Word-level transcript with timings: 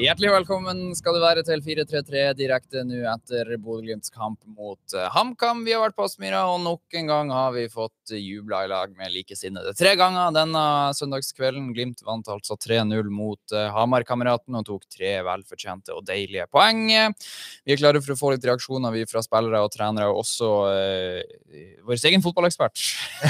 Hjertelig 0.00 0.30
velkommen 0.32 0.78
skal 0.96 1.12
du 1.12 1.20
være 1.20 1.42
til 1.44 1.60
433 1.60 2.20
direkte 2.38 2.80
nå 2.88 3.02
etter 3.10 3.50
Bodø-Glimts 3.60 4.08
kamp 4.14 4.38
mot 4.48 4.94
eh, 4.96 5.08
HamKam. 5.12 5.58
Vi 5.66 5.74
har 5.74 5.82
vært 5.82 5.96
på 5.98 6.06
Aspmyra, 6.06 6.46
og 6.48 6.62
nok 6.64 6.96
en 6.96 7.10
gang 7.10 7.32
har 7.34 7.50
vi 7.52 7.66
fått 7.68 8.14
jubla 8.16 8.62
i 8.64 8.70
lag 8.72 8.94
med 8.96 9.12
likesinnede. 9.12 9.74
Tre 9.76 9.92
ganger 10.00 10.32
denne 10.32 10.62
søndagskvelden. 10.96 11.66
Glimt 11.76 12.00
vant 12.06 12.30
altså 12.32 12.56
3-0 12.56 13.10
mot 13.12 13.52
uh, 13.52 13.66
Hamar-kameraten 13.74 14.56
og 14.56 14.64
tok 14.70 14.86
tre 14.88 15.10
velfortjente 15.26 15.92
og 15.92 16.06
deilige 16.08 16.48
poeng. 16.48 16.80
Vi 16.88 17.76
er 17.76 17.82
klare 17.82 18.00
for 18.00 18.14
å 18.14 18.18
få 18.22 18.32
litt 18.32 18.48
reaksjoner 18.48 18.96
vi 18.96 19.04
fra 19.10 19.20
spillere 19.26 19.60
og 19.66 19.68
trenere, 19.74 20.08
og 20.08 20.22
også 20.22 20.50
eh, 20.70 21.76
vår 21.84 22.00
egen 22.08 22.24
fotballekspert. 22.24 22.86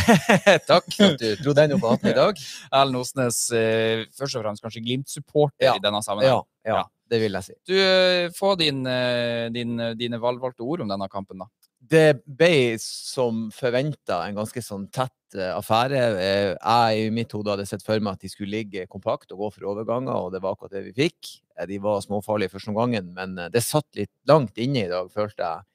Takk 0.70 0.86
for 0.94 1.08
at 1.08 1.18
du 1.18 1.42
dro 1.42 1.56
den 1.58 1.74
opp 1.74 1.82
på 1.82 1.92
hatten 1.96 2.12
i 2.12 2.16
dag. 2.20 2.46
Erlend 2.70 3.02
Osnes, 3.02 3.42
eh, 3.58 4.06
først 4.14 4.38
og 4.38 4.46
fremst 4.46 4.62
kanskje 4.62 4.86
Glimt-supporter 4.86 5.66
Ja. 5.66 5.74
i 5.74 5.82
denne 5.82 5.98
sammenhengen. 6.06 6.46
Ja, 6.46 6.46
ja, 6.66 6.82
det 7.10 7.20
vil 7.22 7.32
jeg 7.38 7.44
si. 7.48 7.54
Du, 7.66 7.74
eh, 7.78 8.28
få 8.36 8.54
din, 8.60 8.84
eh, 8.86 9.48
din, 9.54 9.76
dine 9.98 10.20
valgvalgte 10.22 10.62
ord 10.66 10.80
om 10.84 10.88
denne 10.92 11.08
kampen, 11.12 11.38
da. 11.42 11.48
Det 11.80 12.20
ble 12.28 12.76
som 12.82 13.46
forventa 13.56 14.18
en 14.28 14.36
ganske 14.36 14.60
sånn 14.62 14.84
tett 14.92 15.34
eh, 15.34 15.48
affære. 15.56 16.02
Eh, 16.20 16.50
Jeg 16.60 17.06
i 17.06 17.10
mitt 17.14 17.32
hode 17.32 17.54
hadde 17.54 17.64
sett 17.66 17.82
for 17.86 17.98
meg 18.04 18.18
at 18.18 18.20
de 18.26 18.28
skulle 18.28 18.52
ligge 18.52 18.84
kompakt 18.92 19.32
og 19.32 19.38
gå 19.46 19.48
for 19.56 19.70
overganger, 19.72 20.12
og 20.12 20.32
det 20.34 20.42
var 20.44 20.54
akkurat 20.54 20.76
det 20.76 20.84
vi 20.90 21.08
fikk. 21.08 21.32
Eh, 21.56 21.66
De 21.66 21.78
var 21.80 22.02
småfarlige 22.04 22.52
første 22.52 22.68
omgangen, 22.74 23.08
men 23.16 23.38
eh, 23.38 23.48
det 23.48 23.64
satt 23.64 23.88
litt 23.96 24.12
langt 24.28 24.60
inne 24.60 24.84
i 24.84 24.92
dag, 24.92 25.08
følte 25.10 25.40
jeg. 25.46 25.66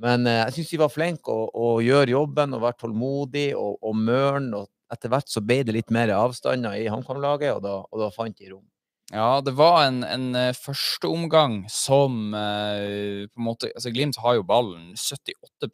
Men 0.00 0.26
eh, 0.30 0.44
jeg 0.46 0.60
syns 0.60 0.70
de 0.76 0.82
var 0.86 0.94
flinke 0.94 1.34
å, 1.34 1.48
å 1.50 1.72
gjøre 1.84 2.14
jobben 2.14 2.54
og 2.56 2.62
være 2.68 2.78
tålmodig 2.86 3.48
og, 3.58 3.76
og 3.82 3.96
mørn. 3.98 4.52
Og 4.62 4.70
etter 4.94 5.10
hvert 5.12 5.28
så 5.34 5.42
ble 5.44 5.60
det 5.66 5.74
litt 5.76 5.90
mer 5.94 6.14
avstander 6.14 6.78
i 6.78 6.86
HamKam-laget, 6.94 7.58
og, 7.58 7.88
og 7.90 8.06
da 8.06 8.12
fant 8.14 8.38
de 8.38 8.54
rom. 8.54 8.64
Ja, 9.10 9.40
det 9.42 9.56
var 9.58 9.88
en, 9.88 10.04
en 10.06 10.28
eh, 10.38 10.52
førsteomgang 10.54 11.64
som 11.72 12.30
eh, 12.36 13.26
på 13.26 13.40
en 13.42 13.46
måte 13.48 13.70
altså 13.74 13.90
Glimt 13.90 14.20
har 14.22 14.36
jo 14.38 14.44
ballen 14.46 14.92
78 14.94 15.66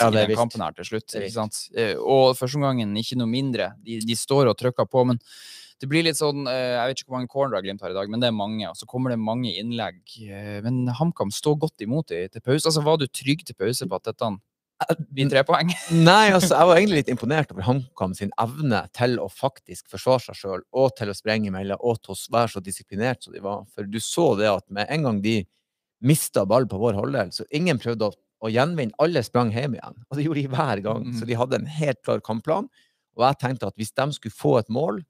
Ja, 0.00 0.08
i 0.10 0.26
den 0.26 0.34
kampen 0.36 0.64
her 0.64 0.74
til 0.74 0.88
slutt. 0.88 1.14
Ikke 1.14 1.36
sant? 1.36 1.60
Eh, 1.78 1.94
og 1.94 2.34
førsteomgangen 2.38 2.96
ikke 2.98 3.18
noe 3.20 3.30
mindre. 3.30 3.70
De, 3.86 4.00
de 4.02 4.16
står 4.18 4.50
og 4.50 4.58
trykker 4.58 4.90
på. 4.90 5.04
men 5.06 5.22
det 5.80 5.88
blir 5.88 6.04
litt 6.04 6.18
sånn, 6.18 6.44
eh, 6.50 6.74
Jeg 6.76 6.90
vet 6.90 6.98
ikke 7.00 7.08
hvor 7.12 7.18
mange 7.20 7.32
cornerer 7.32 7.62
Glimt 7.64 7.80
har 7.80 7.94
i 7.94 7.96
dag, 7.96 8.10
men 8.12 8.20
det 8.20 8.28
er 8.28 8.36
mange. 8.36 8.66
Og 8.68 8.76
så 8.76 8.88
kommer 8.90 9.14
det 9.14 9.22
mange 9.22 9.54
innlegg. 9.54 10.02
eh, 10.26 10.58
Men 10.66 10.82
HamKam 10.98 11.30
står 11.32 11.56
godt 11.62 11.86
imot 11.86 12.10
i, 12.12 12.26
til 12.28 12.42
pause. 12.42 12.66
Altså, 12.66 12.82
Var 12.84 12.98
du 13.00 13.06
trygg 13.06 13.46
til 13.46 13.54
pause 13.56 13.86
på 13.88 13.96
at 14.02 14.10
dette 14.10 14.34
blir 15.14 15.30
tre 15.30 15.42
poeng? 15.46 15.70
Nei, 16.08 16.30
altså, 16.32 16.54
jeg 16.54 16.70
var 16.70 16.78
egentlig 16.78 17.02
litt 17.02 17.12
imponert 17.12 17.52
over 17.54 17.66
HamKam 17.66 18.14
sin 18.16 18.32
evne 18.40 18.82
til 18.96 19.18
å 19.22 19.28
faktisk 19.32 19.90
forsvare 19.92 20.28
seg 20.28 20.40
sjøl, 20.40 20.64
og 20.72 20.94
til 20.98 21.12
å 21.12 21.16
sprenge 21.16 21.50
imellom, 21.50 21.80
og 21.80 22.00
til 22.04 22.14
å 22.14 22.18
være 22.36 22.54
så 22.54 22.64
disiplinert 22.64 23.24
som 23.24 23.36
de 23.36 23.42
var. 23.44 23.66
For 23.74 23.88
du 23.88 24.00
så 24.04 24.32
det 24.40 24.50
at 24.50 24.66
med 24.72 24.90
en 24.90 25.08
gang 25.08 25.22
de 25.24 25.38
mista 26.00 26.46
ball 26.48 26.68
på 26.68 26.80
vår 26.80 26.96
halvdel, 27.00 27.32
så 27.36 27.46
ingen 27.56 27.80
prøvde 27.80 28.08
å, 28.08 28.16
å 28.46 28.52
gjenvinne. 28.52 28.96
Alle 29.02 29.22
sprang 29.26 29.52
hjem 29.52 29.76
igjen. 29.76 30.00
Og 30.08 30.16
det 30.16 30.26
gjorde 30.26 30.44
de 30.44 30.54
hver 30.54 30.84
gang. 30.86 31.04
Mm. 31.10 31.18
Så 31.18 31.28
de 31.28 31.36
hadde 31.36 31.60
en 31.60 31.70
helt 31.80 32.00
klar 32.06 32.24
kampplan. 32.24 32.70
Og 33.18 33.26
jeg 33.26 33.40
tenkte 33.42 33.68
at 33.68 33.76
hvis 33.76 33.92
de 33.92 34.06
skulle 34.16 34.36
få 34.36 34.56
et 34.62 34.72
mål, 34.72 35.02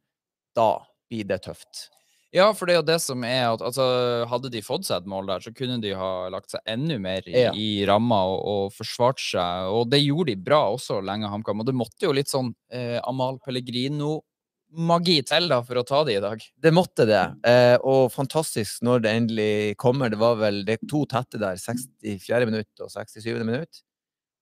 da 0.58 0.72
blir 1.10 1.28
det 1.28 1.42
tøft. 1.46 1.88
Ja, 2.32 2.52
for 2.54 2.68
det 2.70 2.74
er 2.76 2.78
jo 2.78 2.86
det 2.86 2.98
som 3.02 3.24
er 3.26 3.48
at 3.50 3.62
altså, 3.66 3.84
hadde 4.30 4.50
de 4.54 4.60
fått 4.62 4.86
seg 4.86 5.00
et 5.02 5.08
mål 5.10 5.26
der, 5.32 5.42
så 5.42 5.50
kunne 5.56 5.80
de 5.82 5.90
ha 5.98 6.28
lagt 6.30 6.52
seg 6.54 6.62
enda 6.70 6.98
mer 7.02 7.26
i, 7.26 7.34
Ja. 7.34 7.50
i 7.58 7.84
ramma 7.88 8.20
og, 8.30 8.38
og 8.52 8.74
forsvart 8.76 9.18
seg. 9.18 9.66
Og 9.74 9.88
det 9.90 9.98
gjorde 10.04 10.30
de 10.30 10.36
bra 10.50 10.60
også 10.76 11.00
lenge, 11.02 11.26
HamKam. 11.32 11.64
Og 11.64 11.66
det 11.66 11.74
måtte 11.74 12.06
jo 12.06 12.14
litt 12.14 12.30
sånn 12.30 12.52
eh, 12.70 13.00
Amal 13.02 13.40
Pellegrino-magi 13.42 15.18
til 15.26 15.50
da, 15.50 15.58
for 15.66 15.80
å 15.82 15.86
ta 15.86 16.04
det 16.06 16.20
i 16.20 16.22
dag. 16.22 16.46
Det 16.62 16.72
måtte 16.76 17.06
det. 17.10 17.24
Eh, 17.50 17.76
og 17.82 18.12
fantastisk 18.14 18.84
når 18.86 19.02
det 19.04 19.16
endelig 19.24 19.52
kommer. 19.82 20.14
Det 20.14 20.22
var 20.22 20.38
vel 20.38 20.62
det 20.68 20.78
to 20.90 21.02
tette 21.10 21.40
der, 21.42 21.58
64. 21.58 22.46
minutt 22.46 22.84
og 22.86 22.94
67. 22.94 23.32
minutt. 23.42 23.82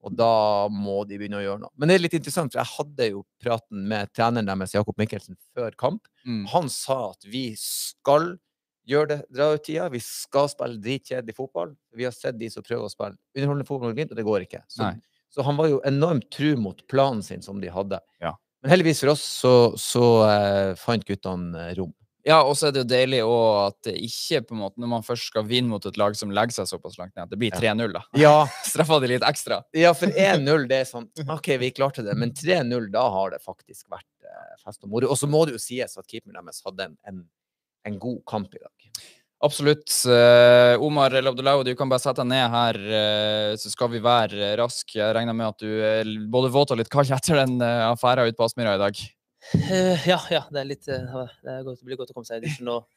Og 0.06 0.14
da 0.14 0.68
må 0.70 1.00
de 1.08 1.18
begynne 1.18 1.40
å 1.40 1.42
gjøre 1.42 1.62
noe. 1.64 1.74
Men 1.76 1.90
det 1.90 1.96
er 1.96 2.04
litt 2.04 2.16
interessant, 2.18 2.52
for 2.54 2.62
jeg 2.62 2.74
hadde 2.76 3.08
jo 3.10 3.24
praten 3.42 3.86
med 3.90 4.12
treneren 4.14 4.46
deres, 4.46 4.76
Jakob 4.76 4.98
Mikkelsen, 5.00 5.38
før 5.56 5.74
kamp. 5.80 6.04
Mm. 6.22 6.44
Han 6.52 6.70
sa 6.72 7.00
at 7.10 7.26
vi 7.26 7.50
skal 7.58 8.36
gjøre 8.88 9.10
det, 9.10 9.18
dra 9.34 9.50
ut 9.54 9.64
tida. 9.66 9.88
Vi 9.92 10.00
skal 10.04 10.48
spille 10.52 10.80
dritkjedelig 10.84 11.36
fotball. 11.36 11.74
Vi 11.98 12.06
har 12.06 12.14
sett 12.14 12.38
de 12.38 12.50
som 12.52 12.64
prøver 12.64 12.86
å 12.86 12.92
spille 12.92 13.16
underholdende 13.36 13.68
fotball 13.68 13.92
og 13.92 13.98
Glimt, 13.98 14.14
og 14.14 14.20
det 14.20 14.26
går 14.28 14.46
ikke. 14.46 14.62
Så, 14.70 14.92
så 15.34 15.46
han 15.46 15.58
var 15.58 15.72
jo 15.72 15.82
enormt 15.88 16.30
tru 16.34 16.52
mot 16.60 16.80
planen 16.90 17.24
sin 17.26 17.44
som 17.44 17.58
de 17.62 17.72
hadde. 17.72 18.00
Ja. 18.22 18.36
Men 18.62 18.74
heldigvis 18.74 19.02
for 19.04 19.12
oss 19.12 19.22
så, 19.22 19.54
så 19.78 20.04
eh, 20.26 20.72
fant 20.78 21.04
guttene 21.06 21.68
rom. 21.78 21.92
Ja, 22.28 22.42
og 22.44 22.58
så 22.60 22.68
er 22.68 22.74
det 22.76 22.82
jo 22.82 22.88
deilig 22.90 23.22
òg 23.24 23.46
at 23.62 23.76
det 23.88 23.94
ikke, 24.04 24.42
på 24.48 24.56
en 24.56 24.60
måte, 24.60 24.80
når 24.82 24.90
man 24.90 25.04
først 25.06 25.30
skal 25.30 25.46
vinne 25.48 25.72
mot 25.72 25.86
et 25.88 25.96
lag 26.00 26.16
som 26.18 26.32
legger 26.34 26.58
seg 26.58 26.68
såpass 26.68 26.98
langt 27.00 27.14
ned, 27.14 27.24
at 27.24 27.32
det 27.32 27.40
blir 27.40 27.54
3-0, 27.54 27.94
da. 27.94 28.02
Ja, 28.20 28.34
Straffa 28.68 29.00
de 29.00 29.12
litt 29.14 29.24
ekstra. 29.24 29.62
Ja, 29.76 29.94
for 29.96 30.12
1-0, 30.12 30.68
det 30.68 30.82
er 30.82 30.90
sånn 30.90 31.08
OK, 31.38 31.54
vi 31.62 31.72
klarte 31.76 32.04
det. 32.04 32.16
Men 32.20 32.34
3-0, 32.36 32.90
da 32.92 33.06
har 33.14 33.32
det 33.32 33.40
faktisk 33.44 33.88
vært 33.88 34.28
eh, 34.28 34.56
fest 34.60 34.84
og 34.84 34.92
moro. 34.92 35.08
Og 35.08 35.20
så 35.20 35.30
må 35.30 35.46
det 35.48 35.56
jo 35.56 35.62
sies 35.62 35.96
at 35.96 36.08
keeperen 36.10 36.36
deres 36.36 36.60
hadde 36.66 36.90
en, 36.90 36.98
en, 37.08 37.24
en 37.88 37.98
god 38.02 38.20
kamp 38.28 38.52
i 38.52 38.60
dag. 38.60 38.90
Absolutt. 39.46 39.92
Uh, 40.02 40.74
Omar 40.82 41.14
El 41.14 41.30
Abdullahi, 41.30 41.62
du 41.68 41.76
kan 41.78 41.88
bare 41.88 42.02
sette 42.02 42.24
deg 42.24 42.32
ned 42.32 42.48
her, 42.50 42.78
uh, 42.90 43.52
så 43.56 43.70
skal 43.70 43.92
vi 43.92 44.02
være 44.02 44.56
raske. 44.58 44.98
Jeg 44.98 45.14
regner 45.14 45.36
med 45.36 45.52
at 45.52 45.62
du 45.62 45.70
er 45.78 46.10
både 46.28 46.50
våt 46.52 46.74
og 46.74 46.80
litt 46.80 46.90
kald 46.92 47.12
etter 47.14 47.44
den 47.44 47.60
uh, 47.62 47.92
affæra 47.92 48.26
ute 48.26 48.36
på 48.36 48.48
Aspmyra 48.48 48.74
i 48.74 48.82
dag. 48.82 49.06
Eh, 49.54 50.08
ja, 50.08 50.18
ja, 50.32 50.40
det 50.50 50.58
er 50.60 50.66
litt 50.66 50.88
uh, 50.90 51.28
det, 51.44 51.52
er 51.52 51.62
godt, 51.64 51.78
det 51.78 51.86
blir 51.86 51.98
godt 52.00 52.10
å 52.10 52.14
komme 52.16 52.26
seg 52.26 52.42
i 52.42 52.48
dusjen 52.48 52.68
og 52.72 52.88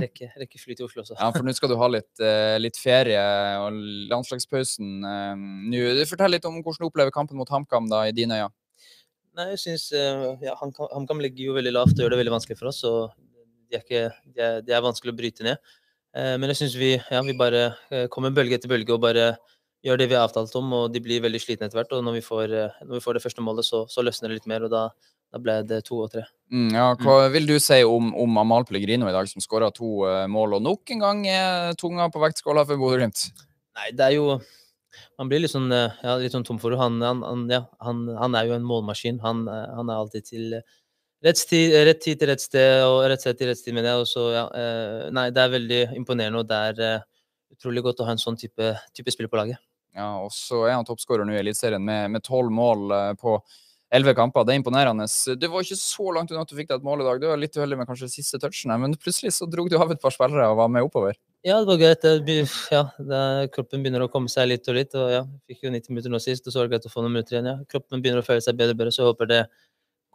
rekke, 0.00 0.30
rekke 0.40 0.58
fly 0.58 0.74
til 0.78 0.86
Oslo 0.86 1.04
også. 1.04 1.16
Ja, 1.18 1.28
for 1.34 1.44
nå 1.44 1.52
skal 1.54 1.70
du 1.70 1.76
ha 1.78 1.88
litt, 1.92 2.10
uh, 2.24 2.56
litt 2.58 2.78
ferie 2.80 3.20
og 3.60 3.76
landslagspausen. 4.10 5.04
nå. 5.04 5.82
Fortell 6.08 6.34
litt 6.34 6.48
om 6.48 6.56
hvordan 6.62 6.86
du 6.86 6.88
opplever 6.88 7.14
kampen 7.14 7.38
mot 7.38 7.52
HamKam 7.52 7.90
da, 7.92 8.06
i 8.08 8.16
dine 8.16 8.40
øyne. 8.40 8.54
Nei, 9.38 9.52
jeg 9.52 9.60
synes 9.62 9.84
ja, 10.42 10.56
HamKam 10.58 11.20
ligger 11.22 11.52
jo 11.52 11.52
veldig 11.54 11.70
lavt 11.72 11.94
og 11.94 12.02
gjør 12.02 12.16
det 12.16 12.18
veldig 12.18 12.32
vanskelig 12.34 12.56
for 12.58 12.72
oss. 12.72 12.80
og 12.88 13.12
Det 13.70 13.78
er, 13.78 13.84
ikke, 13.84 14.32
de 14.34 14.42
er, 14.42 14.64
de 14.66 14.74
er 14.74 14.82
vanskelig 14.82 15.14
å 15.14 15.18
bryte 15.20 15.46
ned. 15.46 15.70
Men 16.42 16.50
jeg 16.50 16.58
syns 16.58 16.74
vi, 16.76 16.90
ja, 16.98 17.20
vi 17.22 17.36
bare 17.38 17.62
kommer 18.10 18.34
bølge 18.34 18.58
etter 18.58 18.72
bølge 18.72 18.96
og 18.96 19.04
bare 19.04 19.28
gjør 19.86 20.02
det 20.02 20.08
vi 20.10 20.18
har 20.18 20.26
avtalt 20.26 20.56
om. 20.58 20.74
og 20.80 20.90
De 20.90 21.04
blir 21.04 21.22
veldig 21.22 21.40
slitne 21.44 21.70
etter 21.70 21.78
hvert. 21.78 21.94
og 21.94 22.02
Når 22.08 22.18
vi 22.18 22.24
får, 22.26 22.56
når 22.82 22.96
vi 22.96 23.04
får 23.06 23.16
det 23.16 23.24
første 23.28 23.46
målet, 23.46 23.70
så, 23.70 23.84
så 23.86 24.02
løsner 24.02 24.34
det 24.34 24.40
litt 24.40 24.50
mer. 24.50 24.66
og 24.66 24.74
Da, 24.74 24.82
da 25.30 25.38
ble 25.42 25.56
det 25.66 25.84
to 25.86 26.00
og 26.04 26.10
tre. 26.12 26.24
Mm, 26.50 26.72
ja, 26.74 26.86
hva 26.98 27.28
vil 27.30 27.46
du 27.46 27.54
si 27.62 27.78
om, 27.86 28.10
om 28.18 28.38
Amal 28.42 28.64
Pellegrino 28.66 29.06
i 29.06 29.14
dag, 29.14 29.28
som 29.30 29.42
skåra 29.42 29.70
to 29.74 30.02
uh, 30.02 30.24
mål, 30.30 30.58
og 30.58 30.64
nok 30.66 30.90
en 30.94 31.04
gang 31.04 31.20
er 31.30 31.76
tunga 31.78 32.08
på 32.10 32.22
vektskåla 32.22 32.64
for 32.66 32.80
Bodø-Glimt? 32.80 33.28
Nei, 33.78 33.92
det 33.94 34.08
er 34.08 34.18
jo 34.18 34.40
Man 35.20 35.28
blir 35.30 35.38
litt 35.38 35.52
sånn, 35.52 35.68
eh, 35.70 35.92
ja, 36.02 36.16
litt 36.18 36.32
sånn 36.34 36.42
tom 36.44 36.58
for. 36.58 36.74
Han, 36.80 36.96
han, 37.04 37.20
han, 37.22 37.44
ja, 37.52 37.60
han, 37.84 38.00
han 38.18 38.34
er 38.34 38.48
jo 38.48 38.54
en 38.56 38.64
målmaskin. 38.66 39.20
Han, 39.22 39.44
eh, 39.46 39.68
han 39.76 39.92
er 39.92 40.00
alltid 40.00 40.26
til 40.26 40.56
rett 41.22 41.42
tid, 41.46 41.76
rett 41.86 42.00
tid 42.02 42.18
til 42.18 42.30
rett 42.32 42.42
sted, 42.42 42.82
og 42.88 43.04
rett 43.12 43.22
sted 43.22 43.38
til 43.38 43.52
rett 43.52 43.60
sted, 43.60 43.76
mener 43.76 43.92
jeg. 43.92 44.02
Og 44.02 44.08
så, 44.10 44.24
ja, 44.34 44.44
nei, 45.14 45.28
det 45.36 45.44
er 45.44 45.54
veldig 45.54 45.80
imponerende, 46.00 46.42
og 46.42 46.48
det 46.50 46.60
er 46.72 46.82
uh, 46.98 47.06
utrolig 47.54 47.84
godt 47.86 48.02
å 48.02 48.08
ha 48.08 48.16
en 48.16 48.22
sånn 48.22 48.40
type, 48.40 48.72
type 48.96 49.14
spiller 49.14 49.30
på 49.30 49.38
laget. 49.38 49.62
Ja, 49.94 50.08
og 50.24 50.32
så 50.34 50.64
er 50.64 50.74
han 50.74 50.88
toppskårer 50.88 51.28
nå 51.28 51.36
i 51.36 51.40
Eliteserien 51.44 51.84
med 51.86 52.24
tolv 52.26 52.50
mål 52.56 52.96
på 53.20 53.36
elleve 53.94 54.14
kamper. 54.18 54.44
Det 54.46 54.54
er 54.54 54.60
imponerende. 54.60 55.06
Det 55.40 55.50
var 55.50 55.64
ikke 55.66 55.78
så 55.78 56.12
langt 56.14 56.30
unna 56.30 56.44
at 56.46 56.52
du 56.52 56.56
fikk 56.58 56.70
deg 56.70 56.78
et 56.78 56.86
mål 56.86 57.02
i 57.02 57.08
dag. 57.08 57.20
Du 57.22 57.26
var 57.30 57.40
litt 57.40 57.56
uheldig 57.58 57.80
med 57.80 57.90
kanskje 57.90 58.10
siste 58.12 58.40
touchen, 58.42 58.72
men 58.82 58.94
plutselig 59.00 59.34
så 59.36 59.48
drog 59.50 59.70
du 59.70 59.76
av 59.78 59.90
et 59.92 60.02
par 60.02 60.14
spillere 60.14 60.48
og 60.52 60.60
var 60.62 60.70
med 60.72 60.86
oppover. 60.86 61.18
Ja, 61.46 61.56
det 61.62 61.70
var 61.70 61.78
greit. 61.80 62.04
Ja, 62.70 62.82
kroppen 63.54 63.80
begynner 63.80 64.04
å 64.04 64.10
komme 64.12 64.28
seg 64.28 64.50
litt 64.50 64.68
og 64.68 64.76
litt. 64.76 64.94
og 64.94 65.08
ja, 65.12 65.22
Fikk 65.48 65.64
jo 65.64 65.72
90 65.72 65.94
minutter 65.94 66.12
nå 66.12 66.20
sist, 66.20 66.46
og 66.46 66.52
så 66.52 66.60
var 66.60 66.68
det 66.68 66.74
greit 66.76 66.88
å 66.90 66.92
få 66.92 67.04
noen 67.04 67.16
minutter 67.16 67.38
igjen. 67.38 67.48
ja. 67.48 67.56
Kroppen 67.70 68.02
begynner 68.04 68.20
å 68.20 68.26
føle 68.26 68.44
seg 68.44 68.58
bedre 68.60 68.76
og 68.76 68.82
bedre, 68.82 68.92
så 68.94 69.02
jeg 69.02 69.12
håper 69.12 69.30
det 69.30 69.40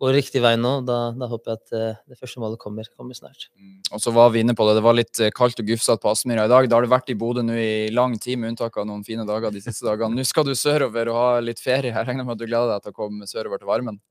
går 0.02 0.16
riktig 0.18 0.42
vei 0.44 0.54
nå. 0.60 0.72
Da, 0.88 0.98
da 1.16 1.30
håper 1.32 1.54
jeg 1.54 1.62
at 1.62 1.76
eh, 1.78 2.00
det 2.12 2.18
første 2.20 2.42
målet 2.44 2.60
kommer, 2.62 2.88
kommer 2.98 3.18
snart. 3.18 3.48
Mm, 3.56 3.78
Og 3.96 4.02
så 4.04 4.14
var 4.16 4.34
vi 4.34 4.42
inne 4.44 4.56
på 4.58 4.68
det. 4.68 4.78
Det 4.80 4.86
var 4.86 4.98
litt 4.98 5.22
eh, 5.24 5.32
kaldt 5.36 5.62
og 5.64 5.70
gufsete 5.70 6.02
på 6.04 6.12
Aspmyra 6.12 6.48
i 6.50 6.52
dag. 6.52 6.68
Da 6.70 6.80
har 6.80 6.86
du 6.86 6.92
vært 6.92 7.12
i 7.14 7.18
Bodø 7.20 7.46
nå 7.46 7.56
i 7.56 7.94
lang 7.96 8.18
tid, 8.20 8.40
med 8.42 8.54
unntak 8.54 8.76
av 8.82 8.90
noen 8.90 9.06
fine 9.08 9.28
dager 9.28 9.54
de 9.56 9.64
siste 9.64 9.88
dagene. 9.88 10.18
Nå 10.18 10.28
skal 10.28 10.48
du 10.48 10.54
sørover 10.58 11.14
og 11.14 11.20
ha 11.22 11.30
litt 11.44 11.64
ferie. 11.64 11.94
Jeg 11.94 12.10
regner 12.10 12.28
med 12.28 12.36
at 12.36 12.44
du 12.44 12.48
gleder 12.50 12.76
deg 12.76 12.86
til 12.88 12.96
å 12.96 13.00
komme 13.00 13.30
sørover 13.30 13.62
til 13.62 13.72
varmen. 13.72 14.02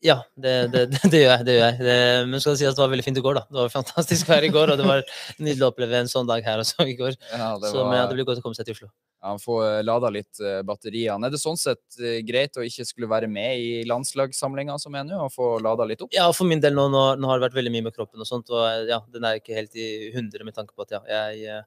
Ja, 0.00 0.16
det, 0.32 0.52
det, 0.72 0.86
det, 0.94 1.00
det 1.12 1.18
gjør 1.20 1.32
jeg. 1.34 1.44
det 1.44 1.54
gjør 1.54 1.66
jeg. 1.66 1.78
Det, 1.84 1.96
men 2.30 2.40
skal 2.40 2.54
det 2.54 2.60
si 2.62 2.66
at 2.68 2.76
det 2.78 2.82
var 2.82 2.92
veldig 2.94 3.04
fint 3.04 3.18
i 3.20 3.24
går, 3.24 3.36
da. 3.36 3.42
Det 3.50 3.58
var 3.58 3.72
fantastisk 3.74 4.30
vær 4.30 4.46
i 4.46 4.50
går, 4.52 4.72
og 4.72 4.80
det 4.80 4.86
var 4.88 5.02
nydelig 5.38 5.66
å 5.66 5.68
oppleve 5.68 5.98
en 6.00 6.08
sånn 6.08 6.28
dag 6.30 6.44
her 6.46 6.62
også 6.62 6.86
i 6.88 6.94
går. 6.96 7.18
Ja, 7.34 7.50
det 7.60 7.72
Så 7.74 7.84
men, 7.84 7.98
ja, 7.98 8.06
det 8.08 8.16
blir 8.16 8.28
godt 8.28 8.40
å 8.40 8.44
komme 8.46 8.56
seg 8.56 8.68
til 8.68 8.78
Oslo. 8.78 8.88
ja, 9.20 9.34
få 9.42 9.58
eh, 9.66 9.80
lada 9.84 10.08
litt 10.14 10.40
eh, 10.40 10.62
batteriene. 10.64 11.28
Er 11.28 11.34
det 11.34 11.42
sånn 11.42 11.60
sett 11.60 12.00
eh, 12.00 12.22
greit 12.24 12.56
å 12.56 12.64
ikke 12.64 12.86
skulle 12.88 13.10
være 13.10 13.28
med 13.28 13.60
i 13.60 13.82
landslagssamlinga 13.90 14.78
som 14.80 14.96
er 14.96 15.04
nå, 15.10 15.20
og 15.26 15.34
få 15.36 15.50
lada 15.60 15.84
litt 15.88 16.00
opp? 16.06 16.14
Ja, 16.16 16.30
for 16.32 16.48
min 16.48 16.64
del 16.64 16.76
nå, 16.78 16.88
nå, 16.92 17.04
nå 17.20 17.28
har 17.28 17.36
det 17.36 17.50
vært 17.50 17.60
veldig 17.60 17.74
mye 17.76 17.88
med 17.90 17.96
kroppen 17.98 18.24
og 18.24 18.30
sånt, 18.30 18.48
og 18.54 18.88
ja, 18.88 19.02
den 19.12 19.28
er 19.28 19.42
ikke 19.42 19.58
helt 19.58 19.76
i 19.76 20.08
hundre 20.16 20.48
med 20.48 20.56
tanke 20.56 20.72
på 20.72 20.88
at 20.88 20.96
ja, 20.96 21.04
jeg, 21.12 21.60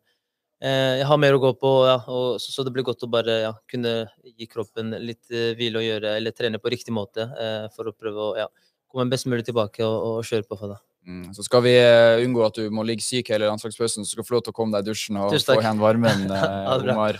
jeg 0.63 1.07
har 1.09 1.19
mer 1.19 1.35
å 1.35 1.41
gå 1.43 1.49
på, 1.59 1.71
ja, 1.89 1.97
og, 2.07 2.37
så, 2.39 2.53
så 2.53 2.63
det 2.63 2.71
blir 2.75 2.85
godt 2.87 3.03
å 3.03 3.09
bare 3.11 3.39
ja, 3.41 3.51
kunne 3.69 4.05
gi 4.23 4.47
kroppen 4.47 4.93
litt 5.03 5.31
eh, 5.33 5.51
hvile 5.59 5.81
og 5.81 5.87
gjøre, 5.87 6.13
eller 6.19 6.35
trene 6.35 6.61
på 6.61 6.71
riktig 6.71 6.95
måte 6.95 7.25
eh, 7.25 7.65
for 7.75 7.89
å 7.89 7.95
prøve 7.95 8.29
å 8.29 8.35
ja, 8.39 8.47
komme 8.87 9.09
best 9.11 9.27
mulig 9.27 9.43
tilbake 9.47 9.83
og, 9.83 9.97
og 10.07 10.27
kjøre 10.29 10.47
på 10.47 10.59
for 10.61 10.75
det. 10.75 10.79
Mm. 11.03 11.33
Så 11.35 11.43
skal 11.43 11.65
vi 11.65 11.73
eh, 11.75 12.21
unngå 12.23 12.45
at 12.45 12.55
du 12.55 12.69
må 12.71 12.85
ligge 12.87 13.03
syk 13.03 13.33
hele 13.33 13.49
landslagspausen, 13.49 14.05
så 14.05 14.13
skal 14.13 14.23
du 14.23 14.29
få 14.29 14.37
lov 14.37 14.45
til 14.45 14.55
å 14.55 14.57
komme 14.61 14.77
deg 14.77 14.85
i 14.85 14.93
dusjen 14.93 15.19
og 15.19 15.35
få 15.35 15.59
igjen 15.59 15.81
varmen, 15.83 16.29
eh. 16.37 16.87
Omar. 16.93 17.19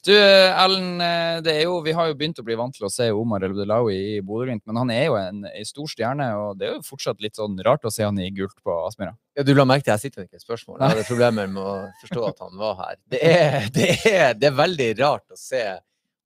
Du, 0.00 0.14
Ellen, 0.16 0.94
eh, 1.04 1.38
det 1.44 1.52
er 1.52 1.66
jo, 1.66 1.74
vi 1.84 1.92
har 1.92 2.08
jo 2.08 2.14
begynt 2.16 2.38
å 2.40 2.44
bli 2.44 2.54
vant 2.56 2.72
til 2.72 2.86
å 2.86 2.92
se 2.92 3.10
Omar 3.12 3.44
Elbdelawi 3.44 3.96
i 4.14 4.22
Bodø-Glimt, 4.24 4.62
men 4.70 4.78
han 4.80 4.92
er 4.94 5.02
jo 5.10 5.18
en, 5.20 5.42
en 5.44 5.66
stor 5.68 5.90
stjerne, 5.92 6.28
og 6.40 6.56
det 6.56 6.70
er 6.70 6.78
jo 6.78 6.86
fortsatt 6.86 7.20
litt 7.20 7.36
sånn 7.36 7.58
rart 7.66 7.84
å 7.84 7.92
se 7.92 8.06
han 8.06 8.16
i 8.16 8.30
gult 8.32 8.56
på 8.64 8.78
Aspmyra. 8.86 9.12
Ja, 9.36 9.44
du 9.44 9.52
la 9.52 9.66
merke 9.68 9.84
til 9.84 9.92
jeg 9.92 10.04
sitter 10.06 10.22
med 10.22 10.30
ikke 10.30 10.40
et 10.40 10.46
spørsmål. 10.46 10.78
Jeg 10.80 10.94
hadde 10.94 11.04
problemer 11.12 11.52
med 11.52 11.68
å 11.68 11.74
forstå 12.00 12.24
at 12.30 12.42
han 12.46 12.56
var 12.62 12.80
her. 12.80 12.96
Det 13.12 13.22
er, 13.28 13.68
det 13.76 13.90
er, 14.08 14.26
det 14.40 14.48
er 14.48 14.58
veldig 14.62 14.90
rart 15.02 15.36
å 15.36 15.40
se. 15.40 15.62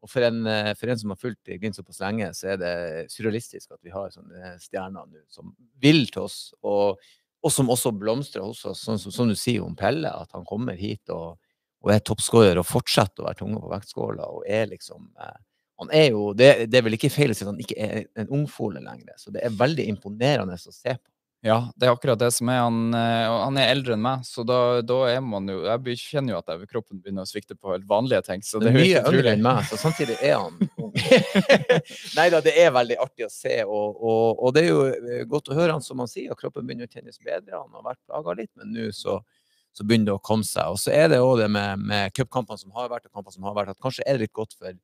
Og 0.06 0.12
for 0.12 0.28
en, 0.28 0.40
for 0.78 0.94
en 0.94 1.00
som 1.00 1.10
har 1.10 1.18
fulgt 1.18 1.50
Glimt 1.58 1.80
såpass 1.80 1.98
lenge, 2.04 2.30
så 2.38 2.54
er 2.54 2.62
det 2.62 2.74
surrealistisk 3.10 3.74
at 3.74 3.80
vi 3.82 3.90
har 3.90 4.14
sånne 4.14 4.54
stjerner 4.62 5.08
nå 5.08 5.24
som 5.32 5.50
vil 5.82 6.04
til 6.14 6.28
oss, 6.28 6.38
og, 6.62 7.00
og 7.42 7.50
som 7.50 7.72
også 7.74 7.90
blomstrer 7.96 8.46
hos 8.46 8.62
oss. 8.70 8.86
Sånn 8.86 9.02
som, 9.02 9.14
som 9.16 9.32
du 9.32 9.34
sier 9.34 9.66
om 9.66 9.74
Pelle, 9.74 10.12
at 10.14 10.30
han 10.36 10.46
kommer 10.46 10.78
hit 10.78 11.10
og, 11.10 11.40
og 11.84 11.92
er 11.92 12.04
toppskårer 12.04 12.60
og 12.60 12.68
fortsetter 12.68 13.22
å 13.22 13.28
være 13.28 13.42
tunga 13.42 13.60
på 13.60 13.72
vektskåla 13.72 14.28
og 14.38 14.46
er 14.48 14.70
liksom 14.70 15.10
eh, 15.20 15.40
han 15.82 15.90
er 15.90 16.12
jo, 16.14 16.28
det, 16.38 16.68
det 16.70 16.78
er 16.78 16.84
vel 16.86 16.94
ikke 16.94 17.10
feil 17.10 17.32
å 17.32 17.34
si 17.34 17.42
at 17.42 17.50
han 17.50 17.58
ikke 17.60 17.74
er 17.82 18.04
en 18.22 18.30
ungfole 18.32 18.78
lenger, 18.78 19.16
så 19.18 19.32
det 19.34 19.42
er 19.42 19.56
veldig 19.58 19.88
imponerende 19.90 20.54
å 20.54 20.72
se 20.72 20.94
på. 20.94 21.08
Ja, 21.44 21.58
det 21.76 21.84
er 21.84 21.92
akkurat 21.92 22.16
det 22.16 22.30
som 22.32 22.48
er. 22.48 22.62
Han, 22.64 22.94
eh, 22.96 23.26
han 23.28 23.58
er 23.60 23.68
eldre 23.74 23.92
enn 23.98 24.00
meg, 24.00 24.22
så 24.24 24.40
da, 24.48 24.80
da 24.80 24.96
er 25.10 25.18
man 25.20 25.44
jo 25.52 25.58
Jeg 25.66 25.98
kjenner 26.00 26.32
jo 26.32 26.38
at 26.38 26.48
jeg, 26.48 26.68
kroppen 26.70 27.02
begynner 27.02 27.26
å 27.26 27.28
svikte 27.28 27.52
på 27.52 27.74
helt 27.74 27.84
vanlige 27.88 28.22
ting. 28.24 28.40
Så 28.40 28.62
det 28.62 28.70
er 28.70 28.78
mye 28.78 29.02
yngre 29.10 29.34
enn 29.34 29.44
meg, 29.44 29.60
så 29.68 29.76
samtidig 29.76 30.16
er 30.24 30.38
han 30.40 30.56
ung. 30.80 30.94
Nei 32.16 32.26
da, 32.32 32.40
det 32.40 32.54
er 32.62 32.72
veldig 32.72 32.96
artig 33.04 33.28
å 33.28 33.30
se, 33.34 33.58
og, 33.66 34.00
og, 34.00 34.40
og 34.40 34.56
det 34.56 34.64
er 34.64 34.70
jo 34.70 34.80
eh, 34.88 35.26
godt 35.28 35.52
å 35.52 35.58
høre 35.58 35.76
han 35.76 35.84
som 35.84 36.00
han 36.00 36.08
sier, 36.08 36.32
at 36.32 36.40
kroppen 36.40 36.64
begynner 36.64 36.88
å 36.88 36.94
kjennes 36.96 37.20
bedre. 37.20 37.60
Han 37.60 37.76
har 37.76 37.84
vært 37.90 38.00
plaga 38.08 38.38
litt, 38.40 38.52
men 38.56 38.72
nå 38.72 38.88
så, 38.96 39.18
så 39.74 39.84
begynner 39.86 40.12
det 40.12 40.16
å 40.16 40.22
komme 40.22 40.46
seg. 40.46 40.70
Og 40.70 40.80
så 40.80 40.92
er 40.94 41.08
det 41.10 41.20
òg 41.22 41.38
det 41.42 41.50
med, 41.50 41.82
med 41.90 42.14
cupkampene 42.14 42.60
som 42.60 42.74
har 42.76 42.90
vært, 42.92 43.08
og 43.08 43.18
kampene 43.18 43.34
som 43.34 43.46
har 43.48 43.56
vært, 43.58 43.74
at 43.74 43.82
kanskje 43.82 44.06
er 44.06 44.16
det 44.16 44.28
litt 44.28 44.36
godt 44.36 44.54
for, 44.58 44.76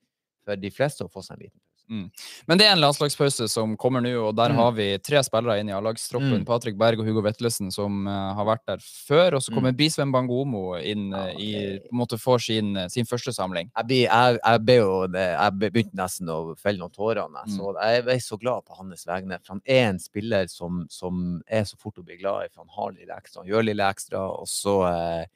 for 0.47 0.61
de 0.61 0.73
fleste 0.75 1.07
å 1.07 1.13
få 1.13 1.23
seg 1.25 1.37
en 1.37 1.45
liten 1.47 1.59
pause. 1.91 2.11
Men 2.49 2.59
det 2.59 2.67
er 2.67 2.73
en 2.73 2.81
landslagspause 2.81 3.49
som 3.51 3.77
kommer 3.77 4.01
nå, 4.01 4.13
og 4.29 4.37
der 4.37 4.51
Mm. 4.51 4.57
har 4.57 4.73
vi 4.73 4.99
tre 4.99 5.23
spillere 5.23 5.59
inn 5.61 5.69
i 5.69 5.73
A-lagstroppen. 5.73 6.41
Mm. 6.41 6.47
Patrick 6.47 6.77
Berg 6.79 7.01
og 7.01 7.07
Hugo 7.07 7.21
Vetlesen 7.23 7.73
som 7.73 8.07
uh, 8.07 8.35
har 8.35 8.45
vært 8.47 8.65
der 8.67 8.79
før. 8.79 9.35
Og 9.35 9.43
så 9.43 9.51
Mm. 9.51 9.55
kommer 9.57 9.73
Bisven 9.77 10.13
Bangomo 10.13 10.77
inn 10.79 11.13
uh, 11.13 11.33
i 11.39 11.79
på 11.81 11.93
en 11.93 11.99
måte 11.99 12.19
får 12.19 12.39
sin, 12.47 12.77
eh, 12.77 12.89
sin 12.89 13.05
første 13.05 13.33
samling. 13.35 13.71
Jeg, 13.77 13.87
blir, 13.87 14.07
jeg, 14.09 14.39
jeg, 14.45 14.65
ble 14.65 14.77
jo, 14.77 15.07
jeg 15.13 15.53
begynte 15.59 15.95
nesten 15.97 16.29
å 16.29 16.57
felle 16.59 16.79
noen 16.79 16.93
tårer. 16.93 17.17
jeg 17.27 17.51
Mm. 17.51 17.57
Så 17.57 17.75
jeg 17.83 18.05
ble 18.05 18.15
så 18.21 18.39
glad 18.39 18.65
på 18.65 18.77
hans 18.77 19.05
vegne. 19.07 19.39
For 19.45 19.55
han 19.55 19.63
er 19.67 19.89
en 19.91 19.99
spiller 19.99 20.47
som, 20.49 20.87
som 20.89 21.43
er 21.49 21.65
så 21.65 21.77
fort 21.77 21.99
å 21.99 22.05
bli 22.05 22.17
glad 22.17 22.45
i, 22.45 22.49
for 22.55 22.65
han 22.65 22.69
har 22.77 22.93
litt 22.93 23.09
ekstra, 23.11 23.43
han 23.43 23.51
gjør 23.51 23.65
litt 23.65 23.81
ekstra. 23.81 24.19
Og 24.41 24.47
så 24.47 24.75
eh, 24.87 25.27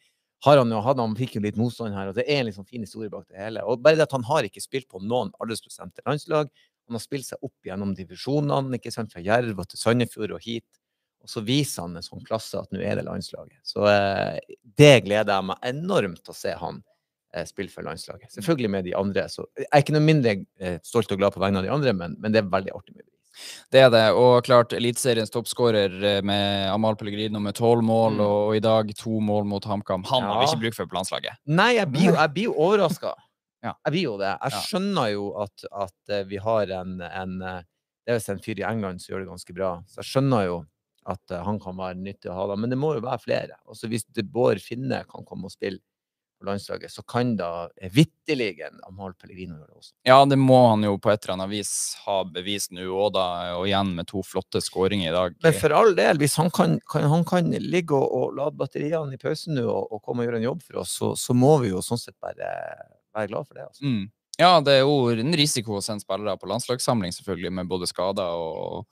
har 0.45 0.61
han 0.61 0.73
jo, 0.73 0.81
hatt 0.85 1.01
han 1.01 1.17
fikk 1.17 1.39
jo 1.39 1.43
litt 1.45 1.59
motstand 1.61 1.97
her, 1.97 2.11
og 2.11 2.19
det 2.19 2.27
er 2.29 2.43
en 2.43 2.49
liksom 2.51 2.67
fin 2.69 2.85
historie 2.85 3.13
bak 3.13 3.25
det 3.33 3.41
hele. 3.41 3.65
Og 3.65 3.81
bare 3.85 3.97
det 3.97 4.05
at 4.05 4.15
han 4.17 4.27
har 4.29 4.45
ikke 4.45 4.63
spilt 4.63 4.91
på 4.93 5.01
noen 5.01 5.33
aldersbestemte 5.41 6.05
landslag. 6.05 6.51
Han 6.85 6.99
har 6.99 7.03
spilt 7.05 7.29
seg 7.31 7.45
opp 7.47 7.69
gjennom 7.69 7.95
divisjonene, 7.97 8.77
ikke 8.77 8.93
sant, 8.93 9.13
fra 9.15 9.23
Jerv 9.25 9.63
og 9.63 9.71
til 9.71 9.81
Sandefjord 9.81 10.35
og 10.37 10.45
hit. 10.45 10.67
Og 11.25 11.31
så 11.33 11.41
viser 11.47 11.87
han 11.87 11.97
en 11.97 12.05
sånn 12.05 12.25
klasse 12.27 12.61
at 12.61 12.75
nå 12.75 12.83
er 12.85 12.99
det 13.01 13.07
landslaget. 13.07 13.57
Så 13.65 13.87
eh, 13.89 14.37
det 14.77 15.07
gleder 15.07 15.33
jeg 15.33 15.49
meg 15.49 15.71
enormt 15.71 16.21
til 16.21 16.35
å 16.35 16.37
se 16.37 16.53
han 16.61 16.83
eh, 17.33 17.47
spille 17.49 17.73
for 17.73 17.87
landslaget. 17.89 18.29
Selvfølgelig 18.37 18.73
med 18.77 18.85
de 18.85 18.93
andre. 19.01 19.25
Så 19.33 19.47
jeg 19.57 19.71
er 19.71 19.85
ikke 19.87 19.97
noe 19.97 20.05
mindre 20.05 20.37
eh, 20.61 20.77
stolt 20.85 21.17
og 21.17 21.23
glad 21.23 21.33
på 21.33 21.41
vegne 21.41 21.63
av 21.63 21.65
de 21.65 21.73
andre, 21.73 21.97
men, 21.97 22.19
men 22.21 22.35
det 22.35 22.43
er 22.43 22.53
veldig 22.53 22.77
artig 22.77 22.99
med 22.99 23.07
bevis. 23.07 23.24
Det 23.73 23.81
er 23.83 23.91
det. 23.91 24.03
Og 24.15 24.45
klart, 24.47 24.73
Eliteseriens 24.77 25.31
toppskårer 25.35 25.95
eh, 26.05 26.21
med 26.23 26.69
Amal 26.73 26.97
Pellegrino 27.01 27.41
med 27.43 27.57
tolv 27.59 27.83
mål, 27.85 28.15
Mm. 28.19 28.25
og, 28.27 28.57
i 28.57 28.61
dag 28.65 28.93
to 28.99 29.21
mål 29.21 29.45
mot 29.51 29.65
HamKam. 29.65 30.05
Han 30.11 30.23
har 30.23 30.41
vi 30.41 30.47
ikke 30.51 30.61
bruk 30.67 30.75
for 30.79 30.87
på 30.91 30.99
landslaget. 30.99 31.39
Nei, 31.47 31.75
jeg 31.79 31.91
blir 31.91 32.11
jo, 32.11 32.15
jeg 32.19 32.33
blir 32.35 32.45
jo 32.51 32.55
overraska. 32.67 33.15
Ja. 33.65 33.73
Jeg 33.87 33.93
blir 33.97 34.03
jo 34.05 34.17
det. 34.21 34.35
Jeg 34.45 34.65
skjønner 34.69 35.09
jo 35.15 35.25
at, 35.43 35.65
at 35.73 36.13
eh, 36.13 36.25
vi 36.29 36.37
har 36.37 36.71
en, 36.83 36.99
en 37.01 37.35
eh, 37.43 37.63
Det 38.05 38.13
er 38.13 38.19
visst 38.21 38.29
en 38.29 38.43
fyr 38.45 38.59
i 38.61 38.67
England 38.69 39.01
som 39.01 39.15
gjør 39.15 39.23
det 39.25 39.31
ganske 39.33 39.55
bra. 39.57 39.71
Så 39.89 40.03
jeg 40.03 40.11
skjønner 40.13 40.45
jo 40.51 40.57
at 41.09 41.33
han 41.45 41.59
kan 41.61 41.77
være 41.77 41.97
nyttig 42.01 42.29
å 42.33 42.35
ha 42.37 42.45
da. 42.49 42.55
Men 42.57 42.71
det 42.73 42.77
må 42.81 42.95
jo 42.97 43.01
være 43.05 43.21
flere. 43.21 43.57
Også 43.69 43.89
hvis 43.89 44.05
det 44.17 44.27
Bård 44.33 44.61
Finne 44.61 45.03
kan 45.09 45.25
komme 45.25 45.49
og 45.49 45.53
spille 45.53 45.81
på 46.45 46.51
landslaget, 46.51 46.93
så 46.93 47.03
kan 47.09 47.35
da 47.39 47.51
vitterlig 47.95 48.53
Amal 48.87 49.15
Pellegrino 49.19 49.57
gjøre 49.59 49.71
det 49.71 49.79
også. 49.81 49.93
Ja, 50.09 50.19
det 50.29 50.39
må 50.41 50.59
han 50.69 50.85
jo 50.87 50.97
på 51.01 51.13
et 51.13 51.25
eller 51.25 51.39
annet 51.39 51.53
vis 51.53 51.73
ha 52.05 52.21
bevist 52.29 52.75
nå 52.77 52.87
òg, 52.87 53.15
da. 53.17 53.27
Og 53.59 53.69
igjen 53.69 53.95
med 53.97 54.09
to 54.11 54.23
flotte 54.27 54.63
skåringer 54.65 55.11
i 55.11 55.15
dag. 55.15 55.39
Men 55.45 55.57
for 55.59 55.77
all 55.77 55.95
del, 55.99 56.21
hvis 56.23 56.37
han 56.41 56.53
kan, 56.55 56.79
kan, 56.91 57.09
han 57.11 57.25
kan 57.29 57.49
ligge 57.65 57.97
og, 57.97 58.07
og 58.19 58.37
lade 58.39 58.59
batteriene 58.61 59.17
i 59.17 59.21
pausen 59.21 59.57
nå 59.59 59.65
og, 59.65 59.89
og 59.95 60.05
komme 60.05 60.25
og 60.25 60.31
gjøre 60.31 60.43
en 60.43 60.51
jobb 60.51 60.67
for 60.67 60.83
oss, 60.85 60.99
så, 61.01 61.15
så 61.19 61.37
må 61.37 61.57
vi 61.65 61.73
jo 61.73 61.83
sånn 61.85 62.01
sett 62.01 62.17
bare 62.23 62.53
være 63.15 63.31
glad 63.31 63.49
for 63.49 63.59
det. 63.59 63.69
Altså. 63.71 63.87
Mm. 63.87 64.05
Ja, 64.41 64.59
det 64.65 64.73
er 64.75 64.81
jo 64.83 65.13
en 65.13 65.37
risiko 65.39 65.77
å 65.79 65.83
sende 65.85 66.03
spillere 66.03 66.35
på 66.41 66.49
landslagssamling, 66.51 67.13
selvfølgelig, 67.15 67.53
med 67.55 67.69
både 67.71 67.87
skader 67.87 68.35
og 68.35 68.89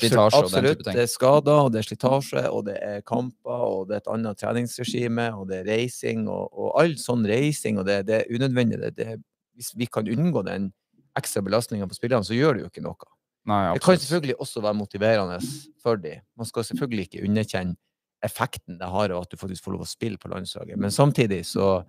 slitasje 0.00 0.40
og 0.40 0.46
absolutt. 0.46 0.84
ting. 0.86 0.96
Det 0.96 1.02
er 1.04 1.10
skader, 1.12 1.58
og 1.66 1.74
det 1.74 1.82
er 1.82 1.88
slitasje, 1.90 2.44
og 2.48 2.62
det 2.70 2.76
er 2.80 3.02
kamper, 3.04 3.64
og 3.66 3.90
det 3.90 3.98
er 3.98 4.04
et 4.04 4.08
annet 4.14 4.40
treningsregime, 4.40 5.28
og 5.36 5.50
det 5.50 5.60
er 5.60 5.68
reising, 5.68 6.24
og, 6.32 6.48
og 6.48 6.80
all 6.80 6.96
sånn 7.00 7.28
reising, 7.28 7.82
og 7.82 7.84
det, 7.90 7.98
det 8.08 8.22
er 8.22 8.32
unødvendig. 8.32 8.80
Det, 8.80 8.94
det, 8.96 9.18
hvis 9.56 9.74
vi 9.76 9.88
kan 9.92 10.08
unngå 10.08 10.46
den 10.48 10.70
ekstra 11.16 11.44
belastninga 11.44 11.88
på 11.90 11.98
spillerne, 11.98 12.24
så 12.24 12.36
gjør 12.36 12.56
det 12.56 12.64
jo 12.64 12.72
ikke 12.72 12.84
noe. 12.86 13.12
Nei, 13.46 13.60
Det 13.76 13.84
kan 13.84 14.00
selvfølgelig 14.00 14.38
også 14.42 14.64
være 14.64 14.80
motiverende 14.80 15.36
for 15.82 16.00
dem. 16.00 16.24
Man 16.40 16.48
skal 16.48 16.64
selvfølgelig 16.66 17.06
ikke 17.06 17.28
underkjenne 17.28 17.76
effekten 18.24 18.78
det 18.80 18.88
har 18.90 19.12
av 19.12 19.26
at 19.26 19.30
du 19.30 19.38
faktisk 19.38 19.66
får 19.66 19.76
lov 19.76 19.84
å 19.84 19.88
spille 19.88 20.18
på 20.18 20.30
landslaget. 20.32 20.80
Men 20.80 20.90
samtidig 20.94 21.44
så, 21.46 21.84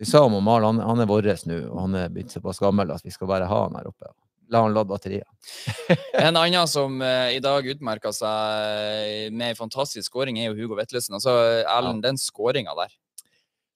så 0.00 0.04
vi 0.06 0.10
sa 0.10 0.20
om 0.24 0.44
Mal 0.44 0.64
han, 0.64 0.78
han 0.80 1.00
er 1.02 1.08
vår 1.10 1.26
nå, 1.44 1.56
og 1.68 1.80
han 1.82 1.94
er 1.94 2.08
blitt 2.08 2.32
såpass 2.32 2.56
gammel 2.58 2.88
at 2.88 3.04
vi 3.04 3.10
skal 3.12 3.28
bare 3.28 3.44
ha 3.44 3.58
han 3.66 3.74
her 3.76 3.90
oppe. 3.90 4.08
La 4.48 4.62
han 4.64 4.72
lade 4.72 4.88
batteriet. 4.88 5.28
En 6.16 6.38
annen 6.40 6.68
som 6.68 7.02
eh, 7.04 7.36
i 7.36 7.42
dag 7.44 7.66
utmerker 7.68 8.14
seg 8.16 9.34
med 9.36 9.52
en 9.52 9.58
fantastisk 9.58 10.08
skåring, 10.08 10.40
er 10.40 10.48
jo 10.48 10.56
Hugo 10.56 10.78
Vetlesen. 10.78 11.18
Altså, 11.18 11.36
Erlend, 11.68 12.00
den 12.02 12.16
skåringa 12.16 12.72
der. 12.80 12.96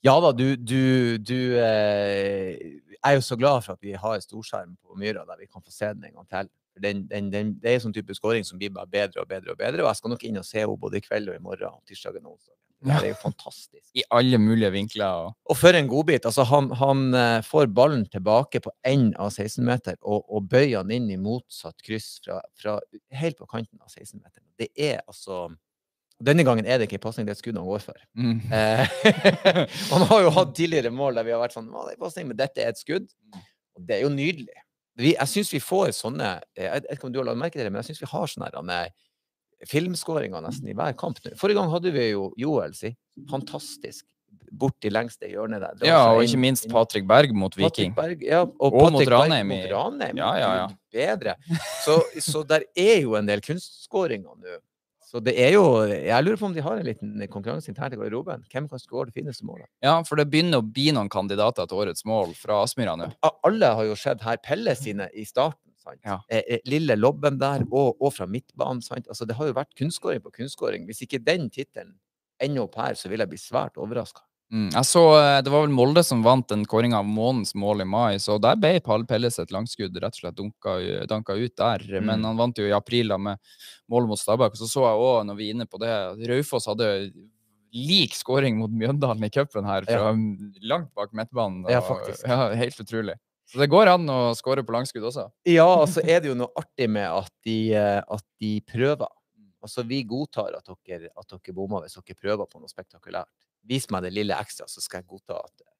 Ja 0.04 0.16
da, 0.20 0.32
du, 0.32 0.56
du, 0.56 1.18
du 1.20 1.60
eh, 1.60 2.56
er 3.04 3.18
jo 3.18 3.28
så 3.28 3.36
glad 3.36 3.60
for 3.68 3.76
at 3.76 3.84
vi 3.84 3.92
har 3.92 4.24
storskjerm 4.24 4.78
på 4.80 4.96
Myra 4.96 5.28
der 5.28 5.44
vi 5.44 5.52
kan 5.52 5.60
få 5.60 5.76
se 5.76 5.92
den 5.92 6.08
en 6.08 6.22
gang 6.22 6.32
til. 6.32 6.52
Den, 6.80 7.06
den, 7.12 7.30
den, 7.36 7.54
det 7.60 7.68
er 7.68 7.82
en 7.82 7.86
sånn 7.90 7.94
type 8.00 8.16
skåring 8.16 8.48
som 8.48 8.56
blir 8.56 8.72
bare 8.72 8.88
bedre 8.88 9.20
og 9.20 9.28
bedre 9.28 9.52
og 9.52 9.60
bedre. 9.60 9.84
Og 9.84 9.92
jeg 9.92 10.00
skal 10.00 10.16
nok 10.16 10.24
inn 10.24 10.40
og 10.40 10.48
se 10.48 10.64
henne 10.64 10.80
både 10.80 11.02
i 11.02 11.04
kveld 11.04 11.28
og 11.28 11.36
i 11.36 11.44
morgen. 11.52 11.76
og 11.76 11.84
tirsdagen 11.84 12.32
og. 12.32 12.40
Det 12.84 12.96
er 12.98 13.12
jo 13.14 13.18
fantastisk. 13.22 13.84
I 13.96 14.04
alle 14.12 14.38
mulige 14.40 14.70
vinkler. 14.74 15.26
Og... 15.26 15.36
Og 15.50 15.56
for 15.56 15.76
en 15.76 15.88
godbit. 15.88 16.26
Altså, 16.28 16.44
han, 16.50 16.70
han 16.76 17.04
eh, 17.16 17.38
får 17.46 17.70
ballen 17.74 18.04
tilbake 18.12 18.60
på 18.64 18.72
enden 18.86 19.14
av 19.20 19.32
16-meter 19.32 19.96
og, 20.02 20.24
og 20.28 20.48
bøyer 20.50 20.84
den 20.84 20.98
inn 20.98 21.12
i 21.14 21.20
motsatt 21.20 21.80
kryss 21.84 22.18
fra, 22.24 22.40
fra 22.60 22.76
helt 23.16 23.38
på 23.40 23.48
kanten 23.50 23.80
av 23.80 23.88
16-meteren. 23.88 24.44
Det 24.60 24.70
er 24.76 25.00
altså 25.06 25.46
Denne 26.24 26.44
gangen 26.46 26.64
er 26.64 26.78
det 26.78 26.86
ikke 26.86 27.00
en 27.00 27.02
pasning, 27.08 27.26
det 27.26 27.32
er 27.32 27.36
et 27.36 27.40
skudd 27.42 27.56
han 27.58 27.66
går 27.66 27.80
for. 27.82 27.96
Mm. 28.14 28.36
Eh, 28.54 28.92
han 29.92 30.04
har 30.12 30.20
jo 30.22 30.30
hatt 30.36 30.52
tidligere 30.56 30.92
mål 30.94 31.18
der 31.18 31.26
vi 31.26 31.34
har 31.34 31.42
vært 31.42 31.56
sånn 31.56 31.72
det 31.72 31.96
er 31.96 31.98
passning, 32.00 32.28
men 32.30 32.38
dette 32.38 32.62
er 32.62 32.70
et 32.70 32.80
skudd. 32.80 33.08
Og 33.74 33.82
det 33.88 33.96
er 33.96 34.04
jo 34.04 34.12
nydelig. 34.14 34.60
Vi, 34.94 35.10
jeg 35.16 35.30
syns 35.30 35.50
vi 35.50 35.58
får 35.62 35.88
sånne 35.96 36.28
eh, 36.54 36.68
Jeg 36.68 36.84
vet 36.84 36.92
ikke 36.94 37.08
om 37.08 37.14
du 37.14 37.18
har 37.18 37.26
lagt 37.26 37.40
merke 37.40 37.58
til 37.58 37.66
det, 37.66 37.72
men 37.74 37.82
jeg 37.82 37.90
syns 37.90 38.04
vi 38.04 38.10
har 38.12 38.30
sånne 38.30 38.78
her, 38.78 38.92
filmskåringer 39.70 40.42
nesten 40.44 40.68
i 40.68 40.74
hver 40.76 40.96
kamp 40.98 41.20
nå. 41.24 41.34
Forrige 41.40 41.60
gang 41.60 41.70
hadde 41.72 41.92
vi 41.94 42.10
jo 42.12 42.32
Joel, 42.40 42.74
si. 42.74 42.94
Fantastisk. 43.30 44.04
Bort 44.54 44.84
i 44.86 44.90
lengste 44.92 45.26
hjørnet 45.26 45.62
der. 45.64 45.86
Ja, 45.88 46.00
og 46.12 46.20
inn- 46.22 46.28
ikke 46.28 46.38
minst 46.44 46.68
Patrick 46.70 47.06
Berg 47.10 47.32
mot 47.34 47.54
Viking. 47.58 47.94
Berg, 47.96 48.20
ja, 48.22 48.42
og, 48.44 48.68
Og 48.70 48.92
mot 48.92 49.00
Patrick 49.00 49.08
Berg 49.10 49.18
Ranheim 49.24 49.50
i- 49.50 49.56
mot 49.62 49.72
Ranheim. 49.72 50.16
Ja, 50.20 50.28
ja, 50.38 50.50
ja. 50.60 50.68
Bedre. 50.94 51.34
Så, 51.84 51.96
så 52.22 52.44
der 52.46 52.62
er 52.76 53.00
jo 53.02 53.16
en 53.18 53.26
del 53.26 53.40
kunstskåringer 53.42 54.36
nå. 54.38 54.58
Så 55.04 55.20
det 55.22 55.34
er 55.38 55.52
jo 55.54 55.64
Jeg 55.86 56.24
lurer 56.24 56.36
på 56.40 56.46
om 56.48 56.54
de 56.54 56.62
har 56.64 56.76
en 56.80 56.86
liten 56.86 57.26
konkurranse 57.30 57.68
internt 57.70 57.94
i 57.94 57.96
garderoben. 57.96 58.44
Hvem 58.50 58.68
kan 58.70 58.78
skåre 58.82 59.06
det 59.10 59.14
fineste 59.14 59.44
målet? 59.46 59.66
Ja, 59.82 60.00
for 60.02 60.16
det 60.16 60.28
begynner 60.30 60.58
å 60.62 60.66
bli 60.66 60.90
noen 60.94 61.08
kandidater 61.10 61.66
til 61.70 61.78
årets 61.84 62.04
mål 62.04 62.34
fra 62.34 62.62
Aspmyra 62.64 62.96
nå. 62.98 63.12
Alle 63.46 63.66
har 63.74 63.84
jo 63.84 63.94
sett 63.94 64.22
her 64.26 64.38
Pelle 64.42 64.74
sine 64.78 65.08
i 65.14 65.24
starten. 65.24 65.63
Ja. 66.04 66.18
Eh, 66.28 66.42
eh, 66.48 66.58
lille 66.66 66.96
lobben 66.96 67.38
der, 67.38 67.64
og, 67.70 67.96
og 68.00 68.12
fra 68.14 68.26
midtbanen. 68.26 68.82
Altså, 69.08 69.26
det 69.26 69.36
har 69.36 69.46
jo 69.46 69.52
vært 69.56 69.74
kunstskåring 69.78 70.22
på 70.24 70.32
kunstskåring. 70.32 70.86
Hvis 70.88 71.02
ikke 71.06 71.22
den 71.24 71.50
tittelen 71.50 71.94
ender 72.40 72.62
opp 72.66 72.74
her, 72.76 72.94
så 72.94 73.08
vil 73.08 73.20
jeg 73.20 73.28
bli 73.28 73.38
svært 73.38 73.76
overraska. 73.76 74.22
Mm. 74.52 74.68
Jeg 74.74 74.84
så, 74.86 75.02
eh, 75.18 75.40
Det 75.42 75.50
var 75.50 75.62
vel 75.64 75.72
Molde 75.74 76.02
som 76.04 76.22
vant 76.22 76.46
den 76.48 76.64
kåringa 76.68 76.98
av 77.00 77.06
månedens 77.08 77.54
mål 77.54 77.80
i 77.80 77.84
mai, 77.88 78.16
så 78.22 78.36
der 78.40 78.56
ble 78.60 78.80
Pall 78.84 79.04
Pelles 79.08 79.38
et 79.40 79.50
langskudd 79.50 79.96
rett 79.96 80.14
og 80.14 80.20
slett 80.20 80.36
dunka, 80.36 81.06
danka 81.08 81.32
ut 81.34 81.56
der. 81.56 81.78
Men 82.00 82.20
Mm. 82.20 82.24
han 82.24 82.36
vant 82.36 82.56
jo 82.58 82.64
i 82.68 82.72
april 82.76 83.08
da 83.08 83.16
med 83.18 83.38
mål 83.90 84.06
mot 84.06 84.18
Stabæk. 84.18 84.54
Så 84.56 84.68
så 84.68 84.84
jeg 84.84 85.00
òg, 85.00 85.26
når 85.26 85.36
vi 85.36 85.48
er 85.50 85.54
inne 85.54 85.66
på 85.66 85.78
det, 85.80 86.28
Raufoss 86.28 86.66
hadde 86.66 87.12
lik 87.74 88.12
skåring 88.14 88.56
mot 88.58 88.70
Mjøndalen 88.70 89.24
i 89.24 89.30
cupen 89.30 89.64
her, 89.64 89.82
fra 89.82 90.12
langt 90.62 90.94
bak 90.94 91.10
midtbanen. 91.12 91.64
Ja, 91.68 91.80
faktisk. 91.80 92.22
Ja, 92.28 92.54
helt 92.54 92.76
utrolig. 92.78 93.16
Så 93.50 93.58
det 93.60 93.68
går 93.70 93.90
an 93.92 94.08
å 94.08 94.18
skåre 94.38 94.64
på 94.64 94.72
langskudd 94.74 95.04
også. 95.10 95.26
Ja, 95.50 95.66
og 95.68 95.88
så 95.92 96.00
er 96.04 96.22
det 96.24 96.30
jo 96.30 96.38
noe 96.38 96.48
artig 96.56 96.88
med 96.90 97.04
at 97.10 97.30
de, 97.44 97.58
eh, 97.76 98.00
at 98.00 98.24
de 98.40 98.54
prøver. 98.64 99.10
Altså, 99.64 99.84
vi 99.88 100.02
godtar 100.04 100.56
at 100.58 100.66
dere, 100.84 101.08
at 101.16 101.28
dere 101.30 101.54
bommer 101.56 101.84
hvis 101.84 101.94
dere 101.96 102.16
prøver 102.20 102.48
på 102.50 102.60
noe 102.60 102.68
spektakulært. 102.72 103.28
Vis 103.64 103.86
meg 103.92 104.02
det 104.04 104.12
lille 104.16 104.36
ekstra, 104.36 104.66
så 104.68 104.80
skal 104.84 105.00
jeg 105.02 105.08
godta 105.08 105.38
at 105.40 105.52
det, 105.60 105.70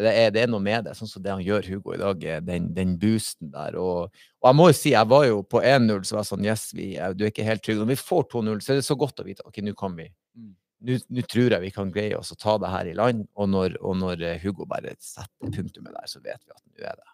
det, 0.00 0.12
er, 0.12 0.30
det 0.34 0.40
er 0.42 0.48
noe 0.50 0.60
med 0.64 0.84
det. 0.88 0.94
Sånn 0.98 1.08
som 1.10 1.22
det 1.22 1.30
han 1.32 1.42
gjør, 1.44 1.68
Hugo, 1.70 1.92
i 1.94 2.00
dag. 2.00 2.24
eh, 2.24 2.40
Den, 2.44 2.70
den 2.74 2.96
boosten 2.98 3.50
der. 3.52 3.76
Og, 3.80 4.08
og 4.40 4.48
jeg 4.48 4.56
må 4.58 4.68
jo 4.70 4.76
si, 4.78 4.90
jeg 4.96 5.06
var 5.12 5.24
jo 5.28 5.42
på 5.46 5.60
1-0, 5.62 6.00
så 6.08 6.16
var 6.16 6.24
jeg 6.24 6.30
sånn 6.32 6.44
Yes, 6.48 6.64
vi, 6.74 6.88
er- 6.96 7.14
du 7.14 7.24
er 7.24 7.30
ikke 7.32 7.46
helt 7.48 7.62
trygg. 7.64 7.78
Når 7.82 7.92
vi 7.92 7.98
får 8.00 8.24
2-0, 8.32 8.60
så 8.64 8.72
er 8.74 8.80
det 8.80 8.86
så 8.88 8.96
godt 8.98 9.20
å 9.22 9.26
vite 9.28 9.44
ok, 9.48 9.60
nå 9.64 9.74
kan 9.78 9.96
vi 9.96 10.10
Mm. 10.34 10.50
Nå, 10.84 11.24
tror 11.30 11.56
jeg 11.56 11.64
vi 11.64 11.72
kan 11.74 11.90
greie 11.94 12.18
oss 12.18 12.34
å 12.34 12.38
ta 12.38 12.58
det 12.60 12.70
her 12.72 12.90
i 12.90 12.94
land. 12.98 13.26
Og 13.38 13.50
når, 13.50 13.78
og 13.80 13.98
når 14.00 14.22
eh, 14.22 14.38
Hugo 14.44 14.68
bare 14.68 14.94
setter 15.00 15.50
punktumet 15.50 15.94
der, 15.94 16.08
så 16.10 16.22
vet 16.22 16.40
vi 16.44 16.54
at 16.54 16.62
nå 16.64 16.86
er 16.86 16.96
det 17.00 17.10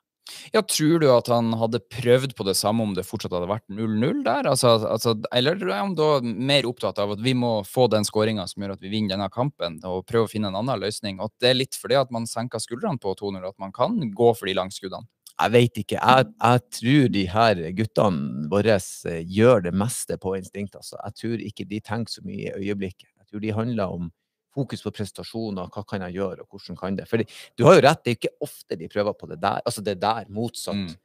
Ja, 0.55 0.63
Tror 0.63 1.01
du 1.03 1.09
at 1.11 1.31
han 1.33 1.53
hadde 1.59 1.83
prøvd 1.91 2.37
på 2.39 2.47
det 2.47 2.55
samme 2.59 2.85
om 2.87 2.93
det 2.95 3.07
fortsatt 3.09 3.35
hadde 3.35 3.51
vært 3.51 3.67
0-0 3.67 4.25
der? 4.27 4.47
Altså, 4.51 4.77
altså, 4.87 5.17
eller 5.35 5.59
er 5.67 5.81
han 5.81 5.97
da 5.99 6.11
mer 6.23 6.69
opptatt 6.71 7.01
av 7.03 7.17
at 7.17 7.23
vi 7.25 7.35
må 7.35 7.61
få 7.67 7.89
den 7.91 8.07
skåringa 8.07 8.47
som 8.51 8.63
gjør 8.63 8.77
at 8.77 8.85
vi 8.85 8.93
vinner 8.93 9.17
denne 9.17 9.31
kampen, 9.35 9.81
og 9.87 10.05
prøve 10.07 10.29
å 10.29 10.33
finne 10.33 10.53
en 10.53 10.61
annen 10.61 10.85
løsning? 10.85 11.19
Og 11.19 11.31
at 11.31 11.43
det 11.43 11.51
er 11.51 11.63
litt 11.63 11.79
fordi 11.79 11.99
at 11.99 12.15
man 12.15 12.29
senker 12.31 12.63
skuldrene 12.63 13.03
på 13.03 13.17
2-0, 13.19 13.43
at 13.49 13.59
man 13.63 13.75
kan 13.75 13.99
gå 14.15 14.35
for 14.39 14.51
de 14.51 14.59
langskuddene? 14.61 15.09
Jeg 15.41 15.53
vet 15.55 15.79
ikke. 15.81 15.97
Jeg, 15.97 16.27
jeg 16.37 16.63
tror 16.77 17.07
de 17.15 17.23
her 17.33 17.61
guttene 17.77 18.49
våre 18.53 18.77
eh, 18.77 19.23
gjør 19.25 19.65
det 19.65 19.73
meste 19.77 20.19
på 20.21 20.35
instinkt. 20.37 20.77
Altså. 20.77 20.99
Jeg 21.01 21.17
tror 21.21 21.45
ikke 21.47 21.69
de 21.71 21.81
tenker 21.81 22.19
så 22.19 22.25
mye 22.27 22.51
i 22.51 22.67
øyeblikket. 22.67 23.09
Tror 23.31 23.45
de 23.45 23.53
handler 23.55 23.99
om 23.99 24.09
fokus 24.55 24.83
på 24.83 24.93
prestasjoner. 24.95 25.71
Hva 25.71 25.85
kan 25.87 26.03
jeg 26.07 26.19
gjøre, 26.19 26.45
og 26.45 26.57
hvordan 26.57 26.79
kan 26.79 26.99
det? 26.99 27.07
Fordi 27.11 27.27
du 27.59 27.65
har 27.69 27.79
jo 27.79 27.85
rett, 27.87 28.03
det 28.05 28.13
er 28.13 28.19
ikke 28.19 28.35
ofte 28.47 28.79
de 28.79 28.91
prøver 28.91 29.17
på 29.19 29.31
det 29.31 29.39
der. 29.43 29.63
Altså 29.65 29.85
det 29.87 30.01
der, 30.03 30.27
motsatt. 30.29 30.81
Mm. 30.81 30.99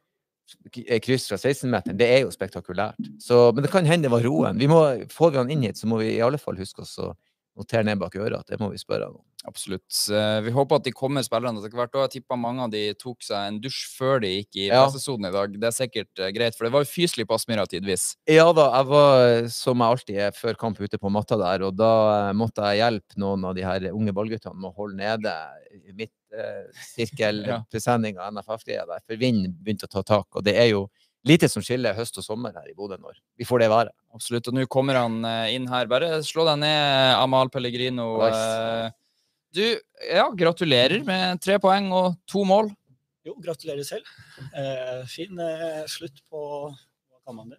Eh, 0.86 0.98
Kryss 1.02 1.26
fra 1.30 1.38
16-meteren, 1.38 1.98
det 1.98 2.06
er 2.06 2.20
jo 2.24 2.34
spektakulært. 2.34 2.98
Så, 3.22 3.50
men 3.54 3.66
det 3.66 3.72
kan 3.72 3.86
hende 3.86 4.06
det 4.06 4.14
var 4.14 4.26
roen. 4.26 4.58
Vi 4.58 4.68
må, 4.70 4.82
får 5.12 5.32
vi 5.32 5.40
han 5.42 5.54
inn 5.54 5.64
hit, 5.66 5.78
så 5.80 5.90
må 5.90 6.00
vi 6.02 6.12
i 6.16 6.22
alle 6.22 6.38
fall 6.42 6.58
huske 6.58 6.84
oss 6.84 6.96
å 7.02 7.12
notere 7.56 7.84
ned 7.88 7.98
bak 7.98 8.14
øret 8.20 8.36
at 8.40 8.46
det 8.52 8.60
må 8.60 8.68
vi 8.72 8.78
spørre 8.80 9.04
han 9.08 9.16
om. 9.16 9.22
Absolutt. 9.46 9.94
Eh, 10.10 10.40
Vi 10.42 10.50
håper 10.50 10.74
at 10.80 10.84
de 10.88 10.92
kommer 10.92 11.22
spillerne 11.22 11.58
etter 11.62 11.70
hvert. 11.78 11.94
Jeg 11.94 12.10
tippa 12.16 12.34
mange 12.36 12.62
av 12.64 12.70
de 12.72 12.80
tok 12.98 13.22
seg 13.22 13.46
en 13.48 13.60
dusj 13.62 13.84
før 13.96 14.18
de 14.24 14.28
gikk 14.40 14.56
i 14.58 14.66
Ja. 14.66 14.80
pressesonen 14.84 15.28
i 15.28 15.32
dag. 15.32 15.52
Det 15.60 15.66
er 15.68 15.76
sikkert 15.76 16.18
eh, 16.18 16.32
greit, 16.34 16.56
for 16.58 16.64
det 16.66 16.72
var 16.74 16.82
jo 16.82 16.90
fyselig 16.90 17.26
på 17.28 17.34
Aspmyra 17.38 17.66
tidvis. 17.70 18.16
Ja 18.26 18.48
da, 18.52 18.66
jeg 18.74 18.86
var 18.90 19.46
som 19.54 19.78
jeg 19.78 19.86
alltid 19.94 20.16
er 20.26 20.32
før 20.34 20.54
kamp 20.58 20.80
ute 20.80 20.98
på 20.98 21.10
matta 21.14 21.36
der, 21.38 21.62
og 21.68 21.76
da 21.78 21.92
eh, 22.30 22.34
måtte 22.34 22.62
jeg 22.74 22.78
hjelpe 22.82 23.14
noen 23.22 23.44
av 23.46 23.54
de 23.54 23.62
her 23.62 23.86
unge 23.92 24.12
ballguttene 24.12 24.54
med 24.58 24.70
å 24.72 24.76
holde 24.80 24.96
nede 24.98 25.30
midtsirkelpresenninga 25.94 28.22
av 28.26 28.32
NFF-greia 28.34 28.86
der, 28.88 29.00
for 29.06 29.16
vinden 29.20 29.54
begynte 29.62 29.86
å 29.88 29.92
ta 29.92 30.02
tak. 30.06 30.28
Og 30.36 30.44
det 30.46 30.56
er 30.58 30.70
jo 30.72 30.86
lite 31.24 31.48
som 31.48 31.62
skiller 31.64 31.96
høst 31.96 32.18
og 32.20 32.24
sommer 32.26 32.52
her 32.54 32.68
i 32.68 32.74
Bodø 32.76 32.98
når 33.00 33.16
vi 33.38 33.44
får 33.48 33.64
det 33.64 33.70
være. 33.72 33.90
Absolutt. 34.14 34.48
Og 34.48 34.54
nå 34.58 34.66
kommer 34.70 34.98
han 35.00 35.18
eh, 35.24 35.54
inn 35.56 35.66
her. 35.70 35.88
Bare 35.90 36.20
slå 36.26 36.44
deg 36.50 36.60
ned, 36.62 37.16
Amal 37.16 37.50
Pellegrino. 37.50 38.12
Nice. 38.22 38.46
Eh, 38.46 38.94
Du, 39.56 39.62
ja, 40.12 40.26
gratulerer 40.36 41.00
med 41.06 41.38
tre 41.40 41.54
poeng 41.62 41.86
og 41.96 42.18
to 42.28 42.42
mål. 42.44 42.66
Jo, 43.24 43.32
gratulerer 43.40 43.86
selv. 43.86 44.04
Eh, 44.52 45.06
fin 45.08 45.38
eh, 45.40 45.86
slutt 45.88 46.18
på 46.28 46.42
hva 46.68 47.22
kan 47.24 47.38
man 47.38 47.54
det. 47.54 47.58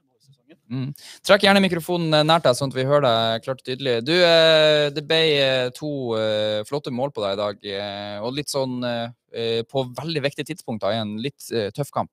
Mm. 0.67 0.91
Trekk 1.25 1.43
gjerne 1.47 1.63
mikrofonen 1.63 2.13
eh, 2.13 2.23
nært 2.27 2.45
deg, 2.45 2.55
sånn 2.59 2.69
at 2.71 2.77
vi 2.77 2.85
hører 2.87 3.03
deg 3.07 3.43
klart 3.47 3.63
og 3.63 3.67
tydelig. 3.67 3.95
Du, 4.05 4.13
eh, 4.13 4.87
det 4.93 5.03
ble 5.09 5.19
eh, 5.39 5.69
to 5.75 5.89
eh, 6.19 6.61
flotte 6.67 6.91
mål 6.93 7.11
på 7.15 7.23
deg 7.23 7.33
i 7.35 7.39
dag, 7.41 7.65
eh, 7.79 8.15
og 8.21 8.35
litt 8.37 8.51
sånn 8.51 8.77
eh, 8.85 9.09
eh, 9.33 9.61
på 9.67 9.87
veldig 9.97 10.23
viktige 10.27 10.51
tidspunkter 10.51 10.93
i 10.93 11.01
en 11.01 11.17
litt 11.23 11.49
eh, 11.51 11.71
tøff 11.75 11.89
kamp. 11.95 12.11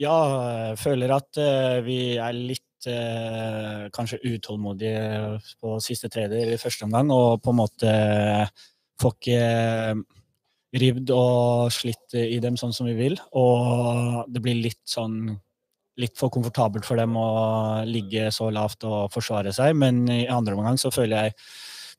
Ja, 0.00 0.14
jeg 0.72 0.78
føler 0.80 1.12
at 1.14 1.38
eh, 1.40 1.82
vi 1.84 1.98
er 2.16 2.32
litt 2.32 2.88
eh, 2.88 3.88
kanskje 3.92 4.22
utålmodige 4.24 5.38
på 5.60 5.76
siste 5.84 6.08
tredje 6.12 6.54
i 6.54 6.58
første 6.60 6.86
omgang, 6.88 7.12
og 7.12 7.42
på 7.44 7.52
en 7.52 7.58
måte 7.60 7.92
får 9.02 9.16
ikke 9.18 9.38
eh, 9.38 10.02
rivd 10.82 11.12
og 11.12 11.68
slitt 11.74 12.16
i 12.16 12.40
dem 12.40 12.56
sånn 12.56 12.72
som 12.72 12.88
vi 12.88 12.96
vil. 12.96 13.18
Og 13.36 14.24
det 14.32 14.40
blir 14.44 14.62
litt 14.64 14.80
sånn 14.88 15.36
litt 16.00 16.16
for 16.16 16.32
komfortabelt 16.32 16.86
for 16.88 16.96
dem 16.96 17.12
å 17.20 17.84
ligge 17.84 18.30
så 18.32 18.48
lavt 18.48 18.86
og 18.88 19.12
forsvare 19.12 19.52
seg, 19.52 19.76
men 19.76 20.06
i 20.08 20.24
andre 20.24 20.56
omgang 20.56 20.80
så 20.80 20.88
føler 20.94 21.28
jeg 21.28 21.36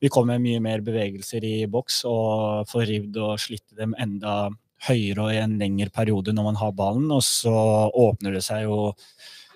vi 0.02 0.10
kommer 0.10 0.34
med 0.34 0.42
mye 0.48 0.60
mer 0.60 0.82
bevegelser 0.84 1.44
i 1.46 1.54
boks 1.70 2.00
og 2.10 2.66
får 2.68 2.88
rivd 2.90 3.20
og 3.22 3.38
slitt 3.40 3.76
dem 3.78 3.94
enda 4.02 4.50
høyere 4.88 5.24
og 5.24 5.32
i 5.34 5.40
en 5.42 5.56
lengre 5.60 5.90
periode 5.94 6.34
når 6.34 6.50
man 6.50 6.60
har 6.60 6.74
ballen, 6.76 7.08
og 7.14 7.22
så 7.24 7.54
åpner 7.90 8.36
det 8.36 8.44
seg 8.46 8.66
jo 8.66 8.92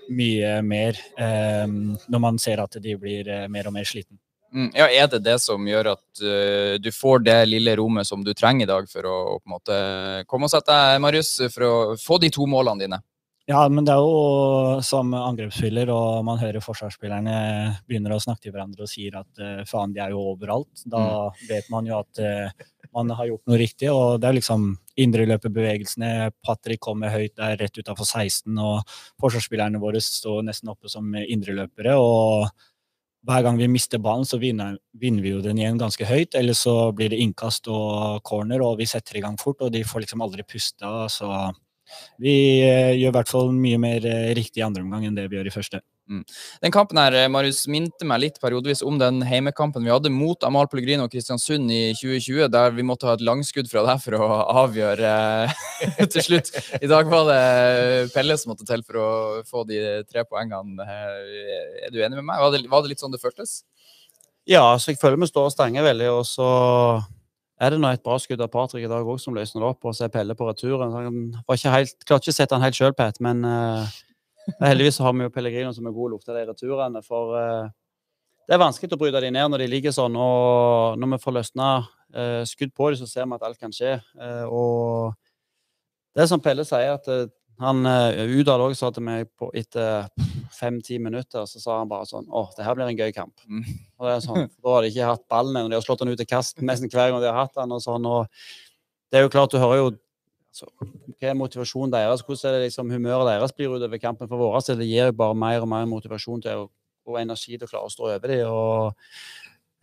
mye 0.09 0.55
mer 0.65 0.97
eh, 1.21 1.67
når 1.69 2.23
man 2.23 2.41
ser 2.41 2.63
at 2.63 2.79
de 2.81 2.97
blir 2.97 3.29
eh, 3.29 3.47
mer 3.53 3.69
og 3.69 3.77
mer 3.77 3.89
sliten. 3.89 4.17
Mm. 4.55 4.71
Ja, 4.73 4.87
Er 4.89 5.09
det 5.13 5.25
det 5.27 5.37
som 5.45 5.67
gjør 5.69 5.91
at 5.93 6.23
uh, 6.25 6.79
du 6.81 6.89
får 6.95 7.21
det 7.21 7.37
lille 7.51 7.75
rommet 7.77 8.09
som 8.09 8.23
du 8.25 8.33
trenger 8.33 8.65
i 8.65 8.71
dag 8.71 8.87
for 8.89 9.05
å 9.05 9.17
på 9.37 9.45
en 9.45 9.53
måte 9.53 9.81
komme 10.25 10.49
og 10.49 10.53
sette 10.55 10.73
deg, 10.73 11.03
Marius, 11.05 11.35
for 11.53 11.67
å 11.67 11.75
få 12.01 12.17
de 12.23 12.31
to 12.33 12.47
målene 12.49 12.87
dine? 12.87 13.01
Ja, 13.49 13.63
men 13.73 13.87
det 13.89 13.95
er 13.95 14.03
jo 14.05 14.81
som 14.85 15.15
angrepsspiller, 15.17 15.89
og 15.89 16.25
man 16.29 16.37
hører 16.37 16.61
forsvarsspillerne 16.61 17.37
begynner 17.89 18.13
å 18.13 18.21
snakke 18.21 18.45
til 18.45 18.53
hverandre 18.53 18.85
og 18.85 18.91
sier 18.93 19.15
at 19.23 19.41
eh, 19.41 19.63
faen, 19.69 19.95
de 19.95 20.03
er 20.05 20.13
jo 20.13 20.21
overalt. 20.35 20.83
Da 20.85 21.31
vet 21.49 21.71
man 21.73 21.89
jo 21.89 21.97
at 21.97 22.21
eh, 22.21 22.67
man 22.93 23.09
har 23.17 23.31
gjort 23.31 23.49
noe 23.49 23.61
riktig, 23.61 23.89
og 23.89 24.19
det 24.21 24.29
er 24.29 24.37
liksom 24.37 24.67
indreløperbevegelsene. 25.01 26.11
Patrick 26.45 26.83
kommer 26.85 27.15
høyt 27.15 27.39
der 27.41 27.57
rett 27.63 27.81
utafor 27.81 28.05
16, 28.05 28.53
og 28.61 28.83
forsvarsspillerne 29.25 29.81
våre 29.81 30.03
står 30.05 30.45
nesten 30.45 30.75
oppe 30.75 30.93
som 30.93 31.09
indreløpere. 31.17 31.97
og 31.97 32.51
hver 33.29 33.43
gang 33.45 33.57
vi 33.59 33.67
mister 33.69 34.01
ballen, 34.01 34.29
så 34.29 34.39
vinner, 34.41 34.77
vinner 34.93 35.25
vi 35.25 35.33
jo 35.33 35.41
den 35.45 35.59
igjen 35.59 35.81
ganske 35.81 36.05
høyt. 36.05 36.37
Eller 36.39 36.57
så 36.57 36.93
blir 36.93 37.11
det 37.13 37.19
innkast 37.25 37.69
og 37.73 38.21
corner, 38.29 38.61
og 38.65 38.77
vi 38.83 38.87
setter 38.89 39.17
i 39.19 39.25
gang 39.25 39.41
fort, 39.41 39.65
og 39.65 39.73
de 39.73 39.83
får 39.85 40.05
liksom 40.05 40.23
aldri 40.25 40.45
pusta. 40.45 41.09
Så 41.13 41.33
vi 42.23 42.35
eh, 42.65 42.95
gjør 42.99 43.13
i 43.13 43.17
hvert 43.19 43.31
fall 43.31 43.53
mye 43.55 43.79
mer 43.81 44.05
eh, 44.09 44.33
riktig 44.39 44.63
i 44.63 44.67
andre 44.67 44.83
omgang 44.85 45.07
enn 45.07 45.17
det 45.17 45.29
vi 45.31 45.39
gjør 45.39 45.51
i 45.51 45.55
første. 45.55 45.81
Den 46.09 46.73
kampen 46.73 46.97
her, 46.97 47.13
eh, 47.13 47.29
Marius, 47.29 47.67
minte 47.69 48.07
meg 48.09 48.23
litt 48.23 48.39
periodevis 48.41 48.81
om 48.87 48.97
den 49.01 49.21
heimekampen 49.29 49.85
vi 49.85 49.93
hadde 49.93 50.13
mot 50.13 50.47
Amal 50.49 50.69
Pellegrino 50.73 51.05
og 51.05 51.13
Kristiansund 51.13 51.69
i 51.75 51.93
2020, 51.99 52.49
der 52.55 52.73
vi 52.77 52.87
måtte 52.87 53.11
ha 53.11 53.17
et 53.19 53.25
langskudd 53.27 53.69
fra 53.71 53.85
deg 53.91 54.01
for 54.05 54.17
å 54.17 54.29
avgjøre 54.65 55.13
til 56.15 56.25
slutt. 56.25 56.53
I 56.81 56.91
dag 56.91 57.13
var 57.13 57.29
det 57.29 58.09
Pelle 58.15 58.39
som 58.41 58.55
måtte 58.55 58.69
til 58.69 58.85
for 58.87 59.03
å 59.03 59.11
få 59.49 59.67
de 59.69 59.83
tre 60.09 60.25
poengene. 60.25 60.89
Er 60.89 61.93
du 61.93 62.01
enig 62.01 62.17
med 62.23 62.31
meg? 62.31 62.41
Var 62.41 62.57
det, 62.57 62.65
var 62.73 62.83
det 62.85 62.95
litt 62.95 63.05
sånn 63.05 63.13
det 63.13 63.23
føltes? 63.23 63.61
Ja, 64.49 64.65
så 64.81 64.95
jeg 64.95 65.01
føler 65.01 65.21
vi 65.21 65.29
står 65.29 65.51
og 65.51 65.53
stanger 65.53 65.85
veldig, 65.85 66.09
og 66.09 66.25
så 66.25 66.49
er 67.61 67.75
det 67.75 67.81
nå 67.83 67.91
et 67.91 68.05
bra 68.05 68.19
skudd 68.23 68.43
av 68.45 68.51
Patrick 68.53 68.87
i 68.87 68.91
dag 68.91 69.07
òg 69.07 69.19
som 69.23 69.35
løsner 69.35 69.65
det 69.65 69.71
opp, 69.73 69.89
og 69.89 69.97
så 69.97 70.07
er 70.07 70.13
Pelle 70.15 70.37
på 70.39 70.47
returen. 70.47 70.95
Han 70.95 71.19
helt, 71.49 71.97
klarte 72.07 72.29
ikke 72.29 72.37
å 72.37 72.39
sette 72.39 72.55
han 72.55 72.67
helt 72.67 72.79
sjøl, 72.79 72.95
Pat, 72.97 73.19
men 73.25 73.43
uh, 73.43 73.99
heldigvis 74.63 75.01
har 75.03 75.17
vi 75.17 75.27
jo 75.27 75.35
Pellegrino 75.35 75.75
som 75.75 75.89
er 75.89 75.97
god 75.97 76.11
å 76.11 76.15
lukte 76.15 76.37
de 76.37 76.47
returene. 76.47 77.03
For 77.07 77.35
uh, 77.35 77.71
det 78.49 78.57
er 78.57 78.63
vanskelig 78.63 78.97
å 78.97 79.01
bryte 79.01 79.21
de 79.21 79.29
ned 79.35 79.51
når 79.53 79.61
de 79.61 79.73
ligger 79.75 79.93
sånn, 79.93 80.15
og 80.17 80.97
når 80.97 81.11
vi 81.13 81.21
får 81.21 81.35
løsna 81.37 81.67
uh, 82.17 82.45
skudd 82.49 82.73
på 82.73 82.89
dem, 82.89 83.01
så 83.03 83.09
ser 83.11 83.27
vi 83.27 83.37
at 83.37 83.45
alt 83.45 83.61
kan 83.61 83.75
skje. 83.75 83.99
Eh, 84.01 84.45
og 84.49 85.13
det 86.17 86.25
er 86.25 86.31
som 86.31 86.41
Pelle 86.41 86.65
sier, 86.65 86.95
at 86.97 87.11
eh, 87.13 87.27
han 87.61 87.85
uh, 87.85 88.39
Udal 88.39 88.65
òg 88.65 88.77
sa 88.79 88.89
til 88.95 89.05
meg 89.05 89.29
på, 89.37 89.51
etter 89.53 90.09
fem-ti 90.55 90.99
minutter, 91.03 91.47
så 91.47 91.61
sa 91.61 91.79
han 91.81 91.91
bare 91.91 92.07
sånn 92.09 92.27
Å, 92.29 92.45
det 92.57 92.67
her 92.67 92.77
blir 92.79 92.91
en 92.91 92.99
gøy 92.99 93.13
kamp. 93.17 93.35
Mm. 93.47 93.65
Og 93.99 94.09
det 94.09 94.15
er 94.15 94.25
sånn, 94.25 94.49
for 94.53 94.69
Da 94.69 94.75
har 94.75 94.85
de 94.85 94.91
ikke 94.93 95.11
hatt 95.13 95.25
ballen 95.31 95.57
ennå. 95.57 95.73
De 95.73 95.79
har 95.79 95.87
slått 95.87 96.05
den 96.05 96.13
ut 96.13 96.25
i 96.25 96.29
kast 96.29 96.63
nesten 96.63 96.91
hver 96.93 97.13
gang 97.13 97.23
de 97.23 97.31
har 97.31 97.41
hatt 97.43 97.57
den. 97.59 97.75
og 97.75 97.83
sånn, 97.85 98.07
og 98.09 98.29
Det 99.11 99.21
er 99.21 99.27
jo 99.27 99.33
klart, 99.33 99.53
du 99.53 99.59
hører 99.63 99.83
jo 99.83 99.91
altså, 99.93 100.71
Hva 101.19 101.31
er 101.31 101.39
motivasjonen 101.39 101.95
deres? 101.95 102.25
Hvordan 102.27 102.51
er 102.51 102.59
det 102.59 102.69
liksom 102.69 102.95
humøret 102.95 103.31
deres 103.33 103.55
blir 103.57 103.75
utover 103.77 104.03
kampen? 104.03 104.29
For 104.31 104.41
våre 104.41 104.63
del 104.67 104.83
det 104.83 104.91
gir 104.91 105.13
jo 105.13 105.19
bare 105.21 105.35
mer 105.39 105.65
og 105.65 105.71
mer 105.71 105.87
motivasjon 105.91 106.43
til 106.45 106.65
å, 106.65 106.71
og 107.09 107.21
energi 107.21 107.57
til 107.57 107.67
å 107.67 107.71
klare 107.71 107.89
å 107.89 107.93
stå 107.93 108.11
over 108.11 108.29
dem. 108.29 108.49
Og 108.49 108.95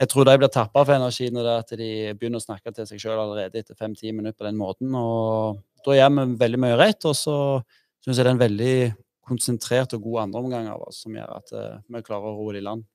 jeg 0.02 0.12
tror 0.12 0.28
de 0.28 0.36
blir 0.42 0.52
tappa 0.52 0.84
for 0.84 0.96
energi 0.96 1.30
når 1.32 1.48
det 1.48 1.56
at 1.62 1.74
de 1.80 1.90
begynner 2.20 2.42
å 2.42 2.44
snakke 2.44 2.74
til 2.76 2.88
seg 2.90 3.02
sjøl 3.02 3.22
allerede 3.22 3.62
etter 3.62 3.78
fem-ti 3.80 4.12
minutter 4.12 4.42
på 4.42 4.48
den 4.50 4.60
måten. 4.60 4.92
og 4.96 5.62
Da 5.86 5.96
gjør 5.96 6.14
vi 6.18 6.28
veldig 6.42 6.62
mye 6.62 6.80
rett, 6.80 7.08
og 7.08 7.16
så 7.16 7.38
syns 8.04 8.20
jeg 8.20 8.26
det 8.26 8.30
er 8.30 8.36
en 8.36 8.44
veldig 8.44 8.78
konsentrert 9.28 9.96
og 9.98 10.04
god 10.06 10.26
andreomgang 10.28 10.70
av 10.72 10.86
som 10.96 11.16
gjør 11.16 11.38
at 11.40 11.56
eh, 11.56 11.80
vi 11.90 12.04
klarer 12.06 12.32
å 12.32 12.38
roe 12.38 12.56
det 12.56 12.64
i 12.64 12.68
land. 12.68 12.86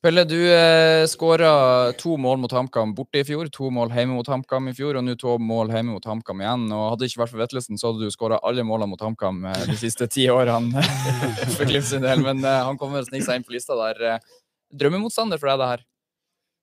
Pelle, 0.00 0.24
du 0.24 0.38
eh, 0.48 1.04
skåra 1.06 1.92
to 2.00 2.14
mål 2.16 2.38
mot 2.40 2.52
HamKam 2.56 2.94
borte 2.96 3.20
i 3.20 3.24
fjor, 3.28 3.50
to 3.52 3.68
mål 3.68 3.92
hjemme 3.92 4.16
mot 4.16 4.28
HamKam 4.32 4.70
i 4.70 4.72
fjor, 4.72 4.96
og 4.96 5.04
nå 5.04 5.12
to 5.20 5.34
mål 5.36 5.74
hjemme 5.74 5.92
mot 5.92 6.06
HamKam 6.08 6.40
igjen. 6.40 6.64
Og 6.72 6.86
Hadde 6.86 7.04
det 7.04 7.10
ikke 7.10 7.20
vært 7.20 7.34
for 7.34 7.42
Vettelsen, 7.42 7.76
så 7.76 7.90
hadde 7.90 8.08
du 8.08 8.14
skåra 8.14 8.38
alle 8.48 8.64
målene 8.64 8.94
mot 8.94 9.04
HamKam 9.04 9.44
eh, 9.50 9.66
de 9.68 9.76
siste 9.76 10.08
ti 10.08 10.24
årene. 10.32 10.80
for 11.58 11.68
Glimt 11.68 11.90
sin 11.90 12.06
del, 12.06 12.24
men 12.24 12.40
eh, 12.40 12.62
han 12.64 12.80
kommer 12.80 13.04
og 13.04 13.10
sniker 13.10 13.28
seg 13.28 13.42
inn 13.42 13.46
på 13.46 13.52
lista 13.58 13.76
der. 13.76 14.00
Eh, 14.14 14.40
Drømmemotstander 14.80 15.42
for 15.42 15.52
deg, 15.52 15.60
det 15.60 15.70
her? 15.74 15.86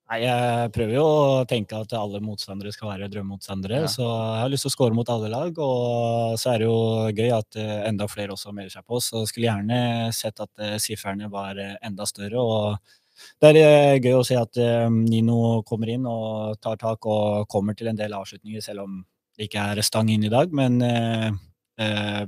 Nei, 0.08 0.22
jeg 0.22 0.70
prøver 0.72 0.94
jo 0.96 1.02
å 1.04 1.40
tenke 1.48 1.76
at 1.76 1.90
alle 1.92 2.22
motstandere 2.24 2.70
skal 2.72 2.94
være 2.94 3.10
drømmemotstandere. 3.12 3.82
Ja. 3.82 3.90
Så 3.92 4.06
jeg 4.06 4.40
har 4.40 4.48
lyst 4.48 4.64
til 4.64 4.70
å 4.70 4.72
score 4.72 4.96
mot 4.96 5.10
alle 5.12 5.28
lag, 5.28 5.58
og 5.60 6.38
så 6.40 6.54
er 6.54 6.62
det 6.62 6.68
jo 6.70 6.78
gøy 7.12 7.34
at 7.36 7.58
eh, 7.60 7.74
enda 7.90 8.06
flere 8.08 8.32
også 8.32 8.54
melder 8.56 8.72
seg 8.78 8.86
på. 8.88 9.02
Så 9.04 9.20
jeg 9.20 9.30
skulle 9.32 9.50
gjerne 9.50 9.80
sett 10.16 10.40
at 10.40 10.64
eh, 10.64 10.78
sifrene 10.80 11.28
var 11.32 11.60
eh, 11.60 11.76
enda 11.84 12.08
større. 12.08 12.40
og 12.40 12.96
det 13.42 13.50
er 13.60 13.98
gøy 13.98 14.14
å 14.14 14.24
se 14.24 14.36
at 14.38 14.54
Nino 14.94 15.60
kommer 15.66 15.90
inn 15.90 16.04
og 16.06 16.54
tar 16.62 16.78
tak 16.78 17.06
og 17.10 17.48
kommer 17.50 17.74
til 17.74 17.90
en 17.90 17.98
del 17.98 18.14
avslutninger, 18.14 18.62
selv 18.62 18.84
om 18.84 19.00
det 19.34 19.48
ikke 19.48 19.64
er 19.72 19.82
stang 19.82 20.08
inn 20.14 20.22
i 20.22 20.30
dag. 20.30 20.54
Men 20.54 20.78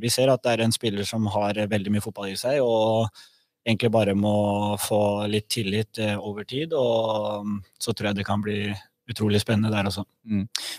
vi 0.02 0.10
ser 0.10 0.32
at 0.34 0.42
det 0.42 0.56
er 0.56 0.64
en 0.64 0.74
spiller 0.74 1.06
som 1.06 1.30
har 1.30 1.62
veldig 1.70 1.94
mye 1.94 2.02
fotball 2.02 2.32
i 2.32 2.40
seg, 2.42 2.58
og 2.66 3.06
egentlig 3.66 3.90
bare 3.92 4.14
må 4.16 4.76
få 4.80 5.26
litt 5.30 5.48
tillit 5.52 6.00
eh, 6.00 6.16
over 6.16 6.46
tid. 6.48 6.74
Og 6.76 7.46
mm, 7.46 7.58
så 7.80 7.94
tror 7.94 8.10
jeg 8.10 8.20
det 8.20 8.28
kan 8.28 8.44
bli 8.44 8.62
utrolig 9.10 9.40
spennende 9.42 9.72
der 9.72 9.88
også. 9.88 10.04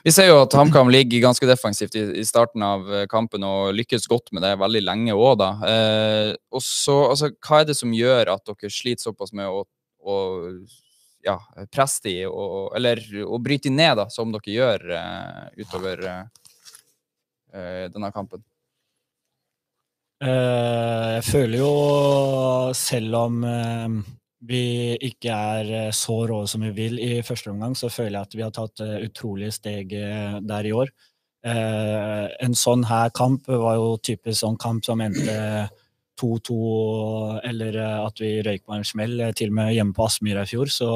Vi 0.06 0.14
ser 0.14 0.30
jo 0.30 0.38
at 0.46 0.54
HamKam 0.56 0.92
ligger 0.94 1.26
ganske 1.26 1.48
defensivt 1.50 1.98
i, 2.00 2.24
starten 2.28 2.64
av 2.66 2.88
eh, 2.88 3.08
kampen 3.12 3.44
og 3.48 3.74
lykkes 3.76 4.08
godt 4.12 4.32
med 4.36 4.46
det 4.46 4.54
veldig 4.62 4.84
lenge 4.86 5.18
òg, 5.18 5.34
da. 5.42 5.52
Eh, 5.68 6.30
og 6.54 6.64
så, 6.64 6.98
altså, 7.12 7.32
hva 7.44 7.62
er 7.62 7.68
det 7.72 7.78
som 7.80 7.96
gjør 7.96 8.36
at 8.36 8.46
dere 8.48 8.72
sliter 8.72 9.10
såpass 9.10 9.36
med 9.36 9.52
å, 9.52 9.66
å 10.02 10.16
ja, 11.26 11.38
presse 11.74 12.06
de, 12.08 12.16
eller 12.78 13.04
å 13.26 13.40
bryte 13.44 13.70
de 13.70 13.76
ned, 13.76 13.98
da, 14.00 14.08
som 14.14 14.32
dere 14.34 14.56
gjør 14.56 14.88
eh, 14.98 15.66
utover 15.66 16.08
eh, 16.14 16.24
eh, 17.54 17.86
denne 17.92 18.14
kampen? 18.16 18.46
Eh, 20.22 21.08
jeg 21.18 21.24
føler 21.25 21.58
jo, 21.63 21.70
selv 22.78 23.16
om 23.18 23.40
eh, 23.48 23.94
vi 24.46 24.66
ikke 25.08 25.34
er 25.34 25.72
eh, 25.80 25.94
så 25.98 26.20
rå 26.30 26.44
som 26.50 26.62
vi 26.68 26.70
vil 26.78 27.00
i 27.01 27.24
første 27.25 27.50
omgang, 27.50 27.74
så 27.78 27.90
føler 27.90 28.20
jeg 28.20 28.30
at 28.30 28.36
vi 28.38 28.44
har 28.46 28.54
tatt 28.54 28.84
utrolige 29.01 29.56
steg 29.56 29.96
der 30.46 30.70
i 30.70 30.75
år. 30.78 30.94
En 31.42 32.54
sånn 32.54 32.84
her 32.86 33.10
kamp 33.18 33.48
var 33.50 33.80
jo 33.80 33.96
typisk 33.98 34.44
sånn 34.44 34.60
kamp 34.62 34.86
som 34.86 35.01
endte 35.01 35.34
2-2, 36.22 36.58
eller 37.50 37.80
at 37.82 38.22
vi 38.22 38.36
røyk 38.46 38.68
på 38.68 38.75
en 38.75 38.86
smell, 38.86 39.24
til 39.34 39.50
og 39.50 39.56
med 39.58 39.72
hjemme 39.74 39.98
på 39.98 40.06
Aspmyra 40.06 40.46
i 40.46 40.51
fjor. 40.51 40.70
Så 40.70 40.92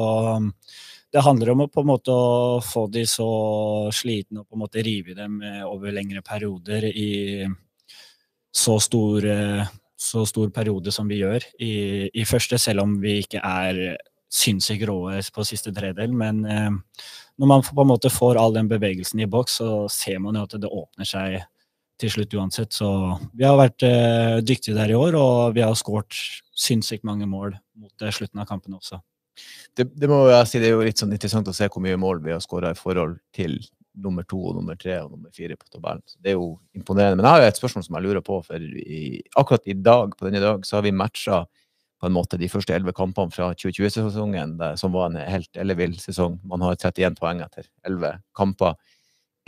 det 1.10 1.24
handler 1.26 1.50
om 1.50 1.64
å 1.64 1.68
på 1.72 1.82
en 1.82 1.90
måte 1.90 2.14
få 2.62 2.84
de 2.94 3.02
så 3.10 3.26
slitne 3.90 4.44
og 4.44 4.46
på 4.46 4.54
en 4.54 4.62
måte 4.62 4.86
rive 4.86 5.18
dem 5.18 5.40
over 5.66 5.98
lengre 5.98 6.22
perioder 6.22 6.86
i 6.92 7.10
så 8.56 8.78
stor, 8.80 9.26
eh, 9.28 9.72
så 9.96 10.24
stor 10.28 10.50
periode 10.54 10.92
som 10.94 11.08
vi 11.08 11.20
gjør 11.20 11.44
i, 11.60 11.74
i 12.08 12.24
første, 12.28 12.58
selv 12.60 12.84
om 12.86 12.96
vi 13.02 13.18
ikke 13.24 13.42
er 13.44 13.98
sinnssykt 14.32 14.86
råe 14.88 15.20
på 15.32 15.44
siste 15.46 15.72
tredel. 15.74 16.14
Men 16.16 16.44
eh, 16.44 16.70
når 17.36 17.50
man 17.52 17.66
på 17.66 17.84
en 17.84 17.92
måte 17.92 18.12
får 18.12 18.40
all 18.40 18.56
den 18.56 18.70
bevegelsen 18.70 19.20
i 19.22 19.28
boks, 19.30 19.60
så 19.60 19.70
ser 19.92 20.20
man 20.24 20.38
jo 20.38 20.46
at 20.46 20.56
det 20.60 20.72
åpner 20.72 21.08
seg 21.08 21.38
til 22.00 22.12
slutt 22.12 22.34
uansett. 22.36 22.76
Så 22.76 22.88
vi 23.36 23.46
har 23.46 23.58
vært 23.60 23.84
eh, 23.86 24.38
dyktige 24.44 24.76
der 24.76 24.92
i 24.92 24.98
år, 24.98 25.16
og 25.20 25.56
vi 25.56 25.64
har 25.64 25.76
skåret 25.78 26.16
sinnssykt 26.56 27.06
mange 27.08 27.28
mål 27.28 27.56
mot 27.76 28.02
eh, 28.02 28.12
slutten 28.12 28.42
av 28.42 28.48
kampen 28.48 28.76
også. 28.76 29.00
Det, 29.76 29.90
det 29.92 30.08
må 30.08 30.22
jeg 30.30 30.48
si, 30.48 30.60
det 30.62 30.70
er 30.70 30.78
jo 30.78 30.84
litt 30.86 31.00
sånn 31.00 31.12
interessant 31.12 31.48
å 31.50 31.56
se 31.56 31.68
hvor 31.68 31.84
mye 31.84 31.98
mål 32.00 32.22
vi 32.24 32.32
har 32.32 32.40
skåra 32.40 32.72
i 32.72 32.78
forhold 32.78 33.18
til 33.36 33.58
nummer 33.96 34.24
to, 34.28 34.38
og 34.50 34.56
nummer 34.58 34.76
tre 34.78 34.98
og 35.02 35.12
nummer 35.14 35.32
fire 35.34 35.56
på 35.56 35.68
tabellen. 35.72 36.02
Så 36.06 36.18
det 36.22 36.32
er 36.32 36.38
jo 36.38 36.56
imponerende. 36.76 37.18
Men 37.18 37.26
jeg 37.26 37.34
har 37.34 37.42
jo 37.42 37.52
et 37.52 37.60
spørsmål 37.60 37.86
som 37.86 37.98
jeg 37.98 38.06
lurer 38.06 38.24
på. 38.24 38.40
for 38.46 38.66
i, 38.82 39.22
Akkurat 39.36 39.66
i 39.66 39.76
dag, 39.76 40.16
på 40.16 40.28
denne 40.28 40.42
dag 40.42 40.66
så 40.66 40.78
har 40.78 40.86
vi 40.86 40.92
matcha 40.92 41.44
på 41.96 42.10
en 42.10 42.12
måte 42.12 42.36
de 42.36 42.48
første 42.52 42.74
elleve 42.76 42.92
kampene 42.96 43.32
fra 43.32 43.52
2020-sesongen, 43.56 44.58
som 44.76 44.92
var 44.92 45.08
en 45.08 45.16
helt 45.16 45.56
ellevill 45.56 45.96
sesong. 46.00 46.36
Man 46.44 46.64
har 46.64 46.76
31 46.76 47.16
poeng 47.16 47.40
etter 47.40 47.64
elleve 47.88 48.18
kamper. 48.36 48.76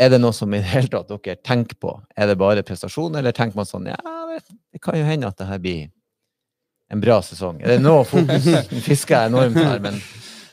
Er 0.01 0.13
det 0.15 0.21
noe 0.23 0.33
som 0.33 0.53
i 0.55 0.61
det 0.63 0.71
hele 0.71 0.89
tatt 0.93 1.11
dere 1.11 1.37
tenker 1.45 1.77
på? 1.83 1.93
Er 2.17 2.31
det 2.31 2.39
bare 2.41 2.65
prestasjon, 2.65 3.19
eller 3.19 3.37
tenker 3.37 3.59
man 3.59 3.69
sånn 3.69 3.91
ja, 3.91 3.99
det 4.39 4.81
kan 4.81 4.97
jo 4.97 5.05
hende 5.05 5.29
at 5.29 5.39
det 5.41 5.49
her 5.49 5.61
blir 5.61 5.89
en 6.89 7.03
bra 7.03 7.19
sesong? 7.27 7.61
Er 7.61 7.77
det 7.77 7.85
noe 7.85 8.07
fokus? 8.09 8.47
Nå 8.47 8.81
fisker 8.89 9.19
jeg 9.19 9.33
enormt 9.33 9.59
her, 9.59 9.83
men 9.85 9.99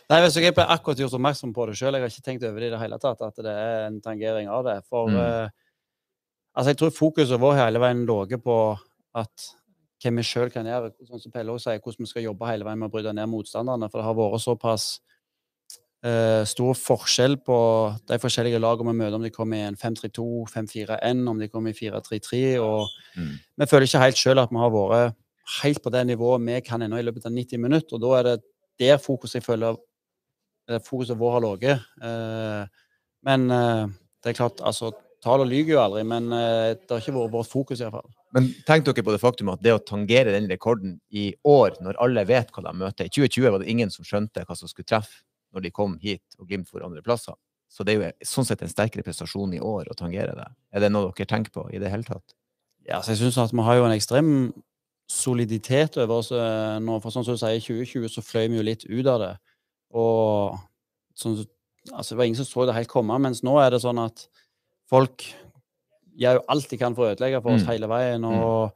Nei, 0.06 0.20
hvis 0.22 0.36
jeg 0.38 0.54
ble 0.54 0.65
akkurat 0.70 1.00
gjort 1.02 1.15
oppmerksom 1.18 1.54
på 1.56 1.65
det 1.65 1.76
sjøl. 1.80 1.96
Jeg 1.98 2.04
har 2.04 2.12
ikke 2.13 2.26
tenkt 2.28 2.44
over 2.46 2.62
det 2.62 2.68
i 2.70 2.74
det 2.76 2.82
hele 2.84 2.98
tatt, 3.02 3.22
at 3.26 3.39
det 3.41 3.54
er 3.58 3.88
en 3.88 4.02
tangering 4.06 4.50
av 4.54 4.65
det. 4.68 4.76
For 4.89 5.10
Mm. 5.10 5.15
uh, 5.18 5.50
altså, 6.54 6.70
jeg 6.70 6.78
tror 6.78 6.94
fokuset 6.94 7.41
vår 7.41 7.56
hele 7.58 7.80
veien 7.82 8.06
lå 8.06 8.20
på 8.44 8.58
at 9.15 9.48
hva 10.04 10.12
vi 10.13 10.22
sjøl 10.28 10.52
kan 10.54 10.68
gjøre, 10.68 10.91
sånn 11.08 11.22
som 11.24 11.32
Pelle 11.34 11.58
sier, 11.58 11.80
hvordan 11.80 12.06
vi 12.06 12.12
skal 12.12 12.24
jobbe 12.28 12.46
hele 12.46 12.65
veien 12.68 12.78
med 12.78 12.89
å 12.89 12.94
bryte 12.94 13.13
ned 13.13 13.30
motstanderne. 13.32 13.89
For 13.89 13.98
det 13.98 14.06
har 14.06 14.13
vært 14.20 14.44
såpass 14.44 15.00
uh, 16.06 16.44
stor 16.46 16.78
forskjell 16.78 17.39
på 17.41 17.58
de 18.06 18.20
forskjellige 18.22 18.62
lagene 18.62 18.94
vi 18.94 19.00
møter, 19.00 19.15
om 19.18 19.26
de 19.26 19.34
kommer 19.34 19.58
i 19.58 19.65
en 19.72 19.76
5-3-2, 19.80 20.46
5-4-1, 20.54 21.26
om 21.32 21.39
de 21.41 21.50
kommer 21.50 21.74
i 21.74 21.80
4-3-3. 21.80 22.60
og 22.62 22.86
Mm. 23.15 23.39
Vi 23.58 23.65
føler 23.65 23.88
ikke 23.88 24.04
helt 24.04 24.18
sjøl 24.20 24.39
at 24.44 24.52
vi 24.52 24.58
har 24.60 24.70
vært 24.70 25.15
helt 25.63 25.82
på 25.82 25.89
det 25.89 26.06
nivået 26.08 26.46
vi 26.46 26.60
kan 26.62 26.82
ennå 26.82 27.00
i 27.00 27.02
løpet 27.08 27.26
av 27.26 27.32
90 27.32 27.58
minutter. 27.58 27.96
og 27.96 28.02
Da 28.02 28.20
er 28.20 28.24
det 28.24 28.44
der 28.80 28.98
fokuset 28.98 29.36
jeg 29.39 29.44
føler 29.44 29.78
fokuset 30.84 31.17
vårt 31.17 31.38
har 31.38 31.43
ligget. 31.45 31.88
Eh, 32.01 32.86
men 33.25 33.51
eh, 33.51 33.88
det 34.23 34.34
er 34.34 34.39
klart, 34.39 34.62
altså 34.62 34.93
Tallene 35.25 35.49
lyver 35.49 35.73
jo 35.73 35.80
aldri, 35.82 36.04
men 36.06 36.28
eh, 36.38 36.75
det 36.78 36.91
har 36.91 37.01
ikke 37.01 37.15
vært 37.15 37.34
vårt 37.34 37.49
fokus, 37.49 37.80
iallfall. 37.82 38.06
Men 38.36 38.51
tenk 38.67 38.86
dere 38.86 39.06
på 39.08 39.13
det 39.15 39.21
faktum 39.23 39.49
at 39.54 39.63
det 39.65 39.73
å 39.73 39.82
tangere 39.82 40.36
den 40.36 40.49
rekorden 40.51 40.99
i 41.10 41.32
år, 41.49 41.80
når 41.82 41.97
alle 42.04 42.25
vet 42.30 42.51
hva 42.54 42.62
de 42.67 42.73
møter 42.78 43.08
I 43.08 43.13
2020 43.15 43.56
var 43.56 43.63
det 43.63 43.71
ingen 43.71 43.93
som 43.93 44.06
skjønte 44.06 44.43
hva 44.45 44.58
som 44.60 44.69
skulle 44.69 44.86
treffe 44.86 45.23
når 45.56 45.65
de 45.65 45.71
kom 45.73 45.95
hit 46.01 46.38
og 46.38 46.49
Glimt 46.51 46.69
for 46.69 46.86
andre 46.86 47.01
plasser. 47.01 47.34
Så 47.71 47.88
det 47.88 47.95
er 47.95 48.04
jo 48.04 48.28
sånn 48.28 48.45
sett 48.45 48.62
en 48.62 48.69
sterkere 48.69 49.06
prestasjon 49.08 49.56
i 49.56 49.63
år 49.63 49.89
å 49.89 49.97
tangere 49.97 50.36
det. 50.38 50.47
Er 50.75 50.84
det 50.84 50.91
noe 50.93 51.10
dere 51.15 51.30
tenker 51.32 51.56
på 51.56 51.65
i 51.73 51.82
det 51.82 51.89
hele 51.89 52.06
tatt? 52.06 52.36
Ja, 52.86 52.99
så 53.01 53.15
jeg 53.15 53.23
synes 53.23 53.39
at 53.41 53.56
vi 53.56 53.65
har 53.65 53.80
jo 53.80 53.88
en 53.88 53.95
ekstrem 53.95 54.30
soliditet 55.10 55.97
over 55.97 56.21
oss 56.21 56.30
eh, 56.36 56.78
nå. 56.84 56.99
For 57.01 57.13
sånn 57.13 57.25
som 57.25 57.38
du 57.38 57.41
sier, 57.41 57.58
i 57.58 57.63
2020 57.63 58.13
så 58.13 58.23
fløy 58.25 58.49
vi 58.51 58.60
jo 58.60 58.67
litt 58.67 58.86
ut 58.86 59.10
av 59.10 59.21
det. 59.23 59.34
Og 59.95 60.58
sånn, 61.15 61.38
altså, 61.93 62.12
det 62.13 62.19
var 62.19 62.27
ingen 62.29 62.39
som 62.41 62.49
så 62.49 62.65
det 62.67 62.75
helt 62.75 62.91
komme, 62.91 63.17
mens 63.23 63.43
nå 63.45 63.55
er 63.62 63.71
det 63.75 63.81
sånn 63.84 64.01
at 64.03 64.25
folk 64.91 65.23
gjør 66.15 66.39
jo 66.39 66.43
alt 66.51 66.69
de 66.71 66.79
kan 66.79 66.95
for 66.95 67.08
å 67.08 67.15
ødelegge 67.15 67.41
for 67.43 67.55
oss 67.55 67.63
Mm. 67.63 67.71
hele 67.71 67.88
veien. 67.91 68.25
Og 68.25 68.73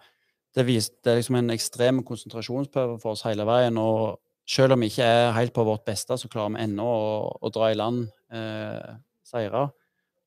det, 0.55 0.65
vis, 0.67 0.89
det 1.03 1.11
er 1.11 1.19
liksom 1.19 1.37
en 1.39 1.53
ekstrem 1.55 2.01
konsentrasjonsprøve 2.03 2.99
for 2.99 3.11
oss 3.15 3.23
hele 3.27 3.45
veien. 3.47 3.77
Og 3.77 4.19
selv 4.47 4.73
om 4.73 4.79
vi 4.81 4.89
ikke 4.89 5.05
er 5.05 5.31
helt 5.37 5.53
på 5.53 5.63
vårt 5.63 5.85
beste, 5.85 6.17
så 6.17 6.27
klarer 6.27 6.55
vi 6.55 6.63
ennå 6.65 6.83
å, 6.83 7.37
å 7.41 7.51
dra 7.53 7.71
i 7.71 7.77
land 7.77 8.07
eh, 8.33 8.95
seire. 9.23 9.69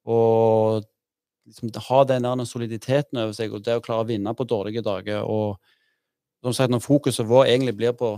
Og 0.07 0.85
liksom, 1.47 1.73
ha 1.89 2.05
den 2.05 2.23
der 2.23 2.45
soliditeten 2.49 3.19
over 3.19 3.33
seg, 3.37 3.53
og 3.53 3.65
det 3.65 3.77
å 3.77 3.85
klare 3.85 4.07
å 4.07 4.09
vinne 4.09 4.35
på 4.35 4.49
dårlige 4.49 4.83
dager. 4.83 5.25
og 5.25 5.59
som 6.43 6.53
sagt, 6.53 6.71
Når 6.71 6.83
fokuset 6.83 7.29
vår 7.29 7.47
egentlig 7.47 7.77
blir 7.77 7.93
på 7.93 8.17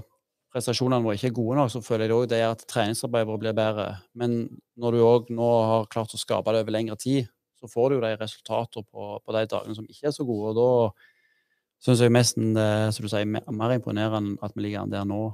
prestasjonene 0.55 1.03
våre 1.05 1.19
ikke 1.19 1.33
er 1.33 1.37
gode 1.37 1.57
nok, 1.59 1.71
så 1.75 1.81
føler 1.83 2.07
jeg 2.07 2.15
òg 2.17 2.29
det 2.31 2.43
at 2.47 2.63
treningsarbeidet 2.71 3.29
vårt 3.29 3.43
blir 3.43 3.57
bedre. 3.59 3.89
Men 4.15 4.37
når 4.79 4.95
du 4.95 5.01
òg 5.03 5.33
nå 5.35 5.49
har 5.69 5.89
klart 5.91 6.15
å 6.15 6.21
skape 6.21 6.55
det 6.55 6.63
over 6.63 6.77
lengre 6.77 6.97
tid, 7.01 7.27
så 7.59 7.69
får 7.71 7.91
du 7.91 7.97
jo 7.97 8.05
de 8.05 8.13
resultatene 8.21 8.87
på, 8.87 9.09
på 9.25 9.35
de 9.35 9.45
dagene 9.51 9.75
som 9.77 9.87
ikke 9.89 10.09
er 10.11 10.15
så 10.15 10.27
gode. 10.29 10.53
og 10.53 10.59
da 10.61 11.85
syns 11.85 12.01
jeg 12.01 12.13
mest 12.15 12.39
er 12.39 12.91
som 12.95 13.05
du 13.05 13.11
sier, 13.11 13.27
mer, 13.29 13.45
mer 13.53 13.75
imponerende 13.77 14.39
at 14.45 14.55
vi 14.55 14.63
ligger 14.69 14.85
an 14.87 14.95
der 14.95 15.05
nå, 15.09 15.25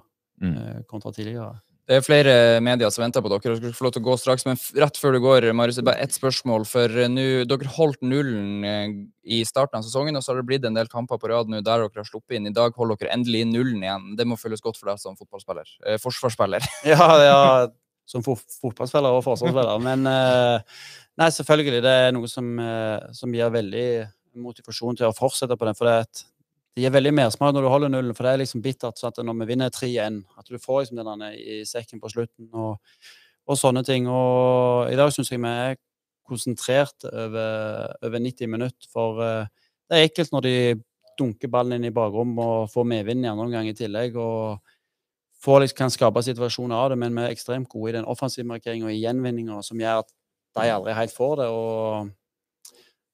Mm. 0.41 0.55
eh, 0.57 0.77
kontra 0.89 1.11
tidligere. 1.13 1.61
Det 1.89 1.97
er 1.97 2.05
flere 2.05 2.35
medier 2.63 2.93
som 2.95 3.03
venter 3.03 3.25
på 3.25 3.31
dere. 3.33 3.43
Dere 3.43 3.59
skal 3.59 3.75
få 3.75 3.87
lov 3.87 3.95
til 3.97 4.03
å 4.03 4.07
gå 4.07 4.17
straks, 4.21 4.45
men 4.47 4.61
rett 4.79 5.01
før 5.01 5.17
du 5.17 5.21
går, 5.25 5.49
Marius, 5.59 5.81
bare 5.87 6.03
ett 6.05 6.15
spørsmål. 6.15 6.67
For 6.69 7.01
eh, 7.03 7.11
nå, 7.11 7.27
dere 7.51 7.75
holdt 7.77 8.05
nullen 8.07 8.67
eh, 8.69 8.95
i 9.25 9.43
starten 9.49 9.81
av 9.81 9.87
sesongen, 9.87 10.19
og 10.19 10.23
så 10.23 10.33
har 10.33 10.41
det 10.41 10.47
blitt 10.53 10.69
en 10.69 10.79
del 10.79 10.91
kamper 10.93 11.19
på 11.19 11.33
rad 11.33 11.51
nå 11.51 11.63
der 11.65 11.85
dere 11.87 12.03
har 12.03 12.09
sluppet 12.09 12.39
inn. 12.39 12.51
I 12.51 12.55
dag 12.55 12.77
holder 12.79 13.01
dere 13.01 13.17
endelig 13.17 13.47
nullen 13.51 13.83
igjen. 13.83 14.11
Det 14.19 14.29
må 14.29 14.39
føles 14.39 14.63
godt 14.63 14.79
for 14.79 14.93
deg 14.93 15.03
som 15.03 15.19
fotballspiller. 15.19 15.77
Eh, 15.87 16.01
forsvarsspiller. 16.03 16.71
Ja, 16.91 17.07
ja 17.23 17.41
som 18.11 18.25
fot 18.27 18.43
fotballspiller 18.61 19.17
og 19.17 19.25
forsvarsspiller. 19.27 19.83
Men 19.85 20.07
eh, 20.11 20.81
nei, 21.21 21.31
selvfølgelig. 21.35 21.83
Det 21.85 21.95
er 22.07 22.15
noe 22.17 22.31
som, 22.31 22.51
eh, 22.63 23.11
som 23.17 23.35
gir 23.35 23.53
veldig 23.55 23.87
motivasjon 24.41 24.99
til 24.99 25.11
å 25.11 25.17
fortsette 25.17 25.59
på 25.59 25.69
den. 25.69 25.79
For 25.79 25.89
det, 25.89 25.95
er 25.95 26.09
et, 26.09 26.25
det 26.75 26.85
gir 26.85 26.93
veldig 26.95 27.13
mersmak 27.17 27.55
når 27.55 27.67
du 27.67 27.71
holder 27.73 27.93
nullen, 27.93 28.15
for 28.15 28.27
det 28.27 28.33
er 28.33 28.43
liksom 28.45 28.63
bittert 28.63 29.01
sånn 29.01 29.11
at 29.11 29.23
når 29.27 29.39
vi 29.41 29.49
vinner 29.51 29.73
3-1, 29.75 30.21
at 30.39 30.51
du 30.51 30.59
får 30.63 30.85
liksom 30.85 31.01
den 31.03 31.25
i 31.35 31.63
sekken 31.67 32.03
på 32.03 32.11
slutten 32.13 32.51
og, 32.55 32.77
og 33.51 33.59
sånne 33.59 33.83
ting. 33.87 34.07
Og 34.11 34.93
i 34.93 34.99
dag 34.99 35.11
syns 35.15 35.33
jeg 35.33 35.43
vi 35.43 35.51
er 35.51 35.81
konsentrert 36.31 37.09
over, 37.11 37.97
over 38.07 38.23
90 38.23 38.53
minutter, 38.53 38.91
for 38.93 39.19
uh, 39.19 39.67
det 39.91 39.99
er 39.99 40.07
ekkelt 40.07 40.31
når 40.35 40.47
de 40.47 40.55
dunker 41.19 41.51
ballen 41.53 41.77
inn 41.77 41.89
i 41.91 41.95
bakrom 41.95 42.37
og 42.41 42.71
får 42.73 42.87
medvind 42.87 43.27
i 43.27 43.33
andre 43.33 43.49
omgang 43.49 43.69
i 43.69 43.77
tillegg. 43.77 44.15
og 44.17 44.61
får, 45.41 45.61
liksom, 45.65 45.77
kan 45.77 45.93
skape 45.93 46.23
situasjoner 46.23 46.77
av 46.77 46.91
det, 46.93 47.01
men 47.01 47.17
vi 47.17 47.25
er 47.25 47.35
ekstremt 47.35 47.69
gode 47.73 47.91
i 47.91 47.97
den 47.97 48.09
offensive 48.09 48.47
markeringa 48.49 48.89
og 48.89 48.95
i 48.95 49.01
gjenvinninga, 49.01 49.63
som 49.65 49.81
gjør 49.81 50.03
at 50.05 50.11
de 50.59 50.73
aldri 50.73 50.97
helt 50.97 51.15
får 51.17 51.37
det. 51.41 51.47
og 51.49 52.11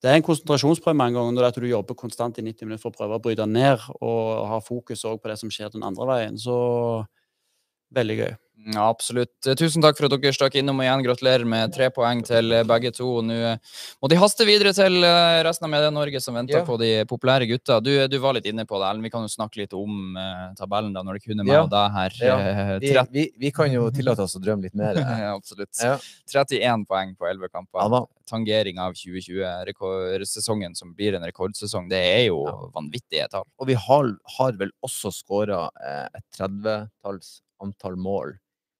det 0.02 0.10
er 0.10 0.18
en 0.18 0.24
konsentrasjonsprøve 0.26 0.96
mange 0.98 1.16
ganger 1.16 1.36
når 1.36 1.60
du 1.60 1.68
jobber 1.70 1.96
konstant 1.98 2.38
i 2.38 2.44
90 2.44 2.68
minutter 2.68 2.82
for 2.82 2.92
å 2.92 2.98
prøve 2.98 3.16
å 3.16 3.22
bryte 3.22 3.46
ned 3.48 3.80
og 4.00 4.48
ha 4.50 4.58
fokus 4.60 5.06
på 5.06 5.30
det 5.30 5.38
som 5.40 5.52
skjer 5.52 5.72
den 5.72 5.86
andre 5.86 6.08
veien. 6.10 6.36
Så 6.38 6.56
veldig 7.96 8.18
gøy. 8.20 8.34
Ja, 8.56 8.88
absolutt. 8.88 9.34
Tusen 9.60 9.82
takk 9.84 9.98
for 9.98 10.08
at 10.08 10.14
dere 10.16 10.32
stakk 10.34 10.54
innom 10.58 10.78
igjen. 10.82 11.02
Gratulerer 11.04 11.44
med 11.46 11.74
tre 11.76 11.90
poeng 11.92 12.22
til 12.26 12.50
begge 12.66 12.90
to. 12.96 13.20
Nå 13.22 13.36
må 14.02 14.08
de 14.10 14.16
haste 14.18 14.46
videre 14.48 14.72
til 14.74 14.96
eh, 15.06 15.42
resten 15.46 15.68
av 15.68 15.72
Medie-Norge 15.74 16.18
som 16.24 16.34
venter 16.34 16.58
Ja. 16.58 16.64
på 16.66 16.78
de 16.80 17.04
populære 17.06 17.46
gutta. 17.50 17.76
Du, 17.84 17.92
du 18.08 18.16
var 18.18 18.32
litt 18.34 18.48
inne 18.48 18.64
på 18.66 18.80
det, 18.80 18.88
Ellen. 18.88 19.04
Vi 19.04 19.10
kan 19.12 19.22
jo 19.22 19.30
snakke 19.30 19.60
litt 19.60 19.76
om 19.76 20.16
uh, 20.16 20.48
tabellen 20.58 20.94
da, 20.96 21.02
når 21.06 21.18
det 21.20 21.22
kunne 21.28 21.44
meg 21.46 21.52
Ja. 21.52 21.62
og 21.66 21.70
deg 21.70 21.92
her. 21.94 22.16
Eh, 22.24 22.72
Vi, 22.80 22.90
vi, 23.12 23.24
vi 23.44 23.50
kan 23.54 23.70
jo 23.70 23.90
tillate 23.94 24.24
oss 24.24 24.34
å 24.34 24.42
drømme 24.42 24.66
litt 24.66 24.74
mer. 24.74 24.96
Ja, 25.26 25.34
absolutt. 25.36 25.70
Ja. 25.78 25.98
31 26.32 26.86
poeng 26.88 27.12
på 27.14 27.28
11 27.28 27.52
kamper. 27.52 27.84
Ja. 27.92 28.02
Tangering 28.26 28.80
av 28.82 28.96
2020-sesongen, 28.98 30.74
som 30.74 30.94
blir 30.96 31.14
en 31.14 31.22
rekordsesong. 31.28 31.88
Det 31.92 32.00
er 32.00 32.24
jo 32.30 32.40
Ja. 32.48 32.56
vanvittige 32.74 33.28
tall. 33.30 33.44
Og 33.60 33.68
vi 33.68 33.74
har, 33.74 34.10
har 34.38 34.52
vel 34.58 34.72
også 34.82 35.12
skåra 35.14 35.68
eh, 35.84 36.08
et 36.16 36.24
30-talls 36.40 37.40
antall 37.62 37.96
mål 37.96 38.34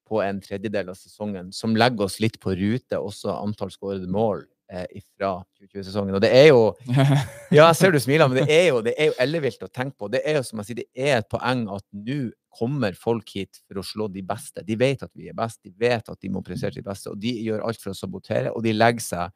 på 0.07 0.21
en 0.23 0.40
tredjedel 0.42 0.90
av 0.92 0.99
sesongen, 0.99 1.51
som 1.53 1.75
legger 1.77 2.07
oss 2.07 2.21
litt 2.23 2.38
på 2.42 2.55
rute, 2.57 2.99
også 2.99 3.33
antall 3.35 3.73
skårede 3.75 4.09
mål 4.11 4.45
eh, 4.71 5.03
fra 5.16 5.33
2020-sesongen. 5.59 6.16
Og 6.16 6.23
det 6.23 6.31
er 6.35 6.49
jo 6.53 6.61
Ja, 7.57 7.66
jeg 7.66 7.79
ser 7.79 7.95
du 7.95 8.01
smiler, 8.03 8.31
men 8.31 8.42
det 8.42 8.55
er 8.55 8.69
jo, 8.71 8.83
det 8.87 8.95
er 8.95 9.11
jo 9.11 9.16
ellevilt 9.23 9.66
å 9.66 9.71
tenke 9.71 9.99
på. 9.99 10.11
Det 10.12 10.23
er 10.23 10.38
jo 10.38 10.45
som 10.47 10.62
jeg 10.62 10.71
sier, 10.71 10.83
det 10.83 11.09
er 11.09 11.21
et 11.21 11.31
poeng 11.31 11.66
at 11.75 11.87
nå 11.97 12.21
kommer 12.57 12.97
folk 12.97 13.35
hit 13.37 13.61
for 13.66 13.83
å 13.83 13.85
slå 13.85 14.07
de 14.12 14.23
beste. 14.27 14.64
De 14.64 14.79
vet 14.81 15.03
at 15.05 15.12
vi 15.16 15.29
er 15.29 15.37
best, 15.37 15.61
de 15.66 15.75
vet 15.77 16.09
at 16.09 16.23
de 16.23 16.31
må 16.33 16.42
prestere 16.45 16.79
sitt 16.79 16.87
beste, 16.87 17.12
og 17.12 17.21
de 17.21 17.35
gjør 17.45 17.66
alt 17.66 17.83
for 17.83 17.92
å 17.92 17.99
sabotere, 17.99 18.55
og 18.55 18.64
de 18.64 18.73
legger 18.73 19.05
seg 19.05 19.35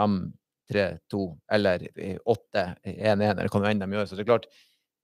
5-3-2 0.00 1.26
eller 1.58 1.84
åtte, 2.24 2.64
én, 2.86 3.18
én, 3.18 3.34
eller 3.34 3.50
hva 3.52 3.60
nå 3.60 3.68
enn 3.68 3.84
de 3.84 3.90
gjør. 3.98 4.08
Så 4.08 4.16
det 4.16 4.24
er 4.24 4.30
klart, 4.30 4.48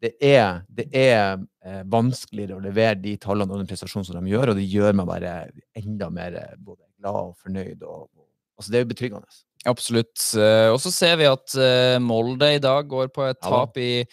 det 0.01 0.15
er, 0.25 0.63
det 0.73 0.87
er 0.97 1.37
eh, 1.65 1.83
vanskeligere 1.93 2.57
å 2.57 2.65
levere 2.65 2.97
de 3.03 3.17
tallene 3.21 3.53
og 3.53 3.61
den 3.61 3.69
prestasjonen 3.69 4.07
som 4.09 4.17
de 4.17 4.33
gjør, 4.33 4.55
og 4.55 4.57
det 4.61 4.65
gjør 4.71 4.97
meg 4.97 5.11
bare 5.11 5.35
enda 5.77 6.09
mer 6.15 6.39
eh, 6.41 6.57
både 6.57 6.87
glad 6.99 7.21
og 7.31 7.37
fornøyd. 7.43 7.83
Og, 7.85 8.09
og, 8.17 8.27
altså 8.57 8.73
det 8.73 8.81
er 8.81 8.87
jo 8.87 8.93
betryggende. 8.95 9.41
Absolutt. 9.69 10.17
Eh, 10.41 10.71
Og 10.73 10.79
så 10.81 10.89
ser 10.89 11.19
vi 11.21 11.27
at 11.29 11.53
eh, 11.61 11.99
Molde 12.01 12.49
i 12.57 12.63
dag 12.65 12.87
går 12.89 13.11
på 13.13 13.27
et 13.29 13.37
tap 13.45 13.77
i, 13.77 14.07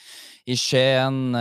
i 0.44 0.58
Skien. 0.60 1.32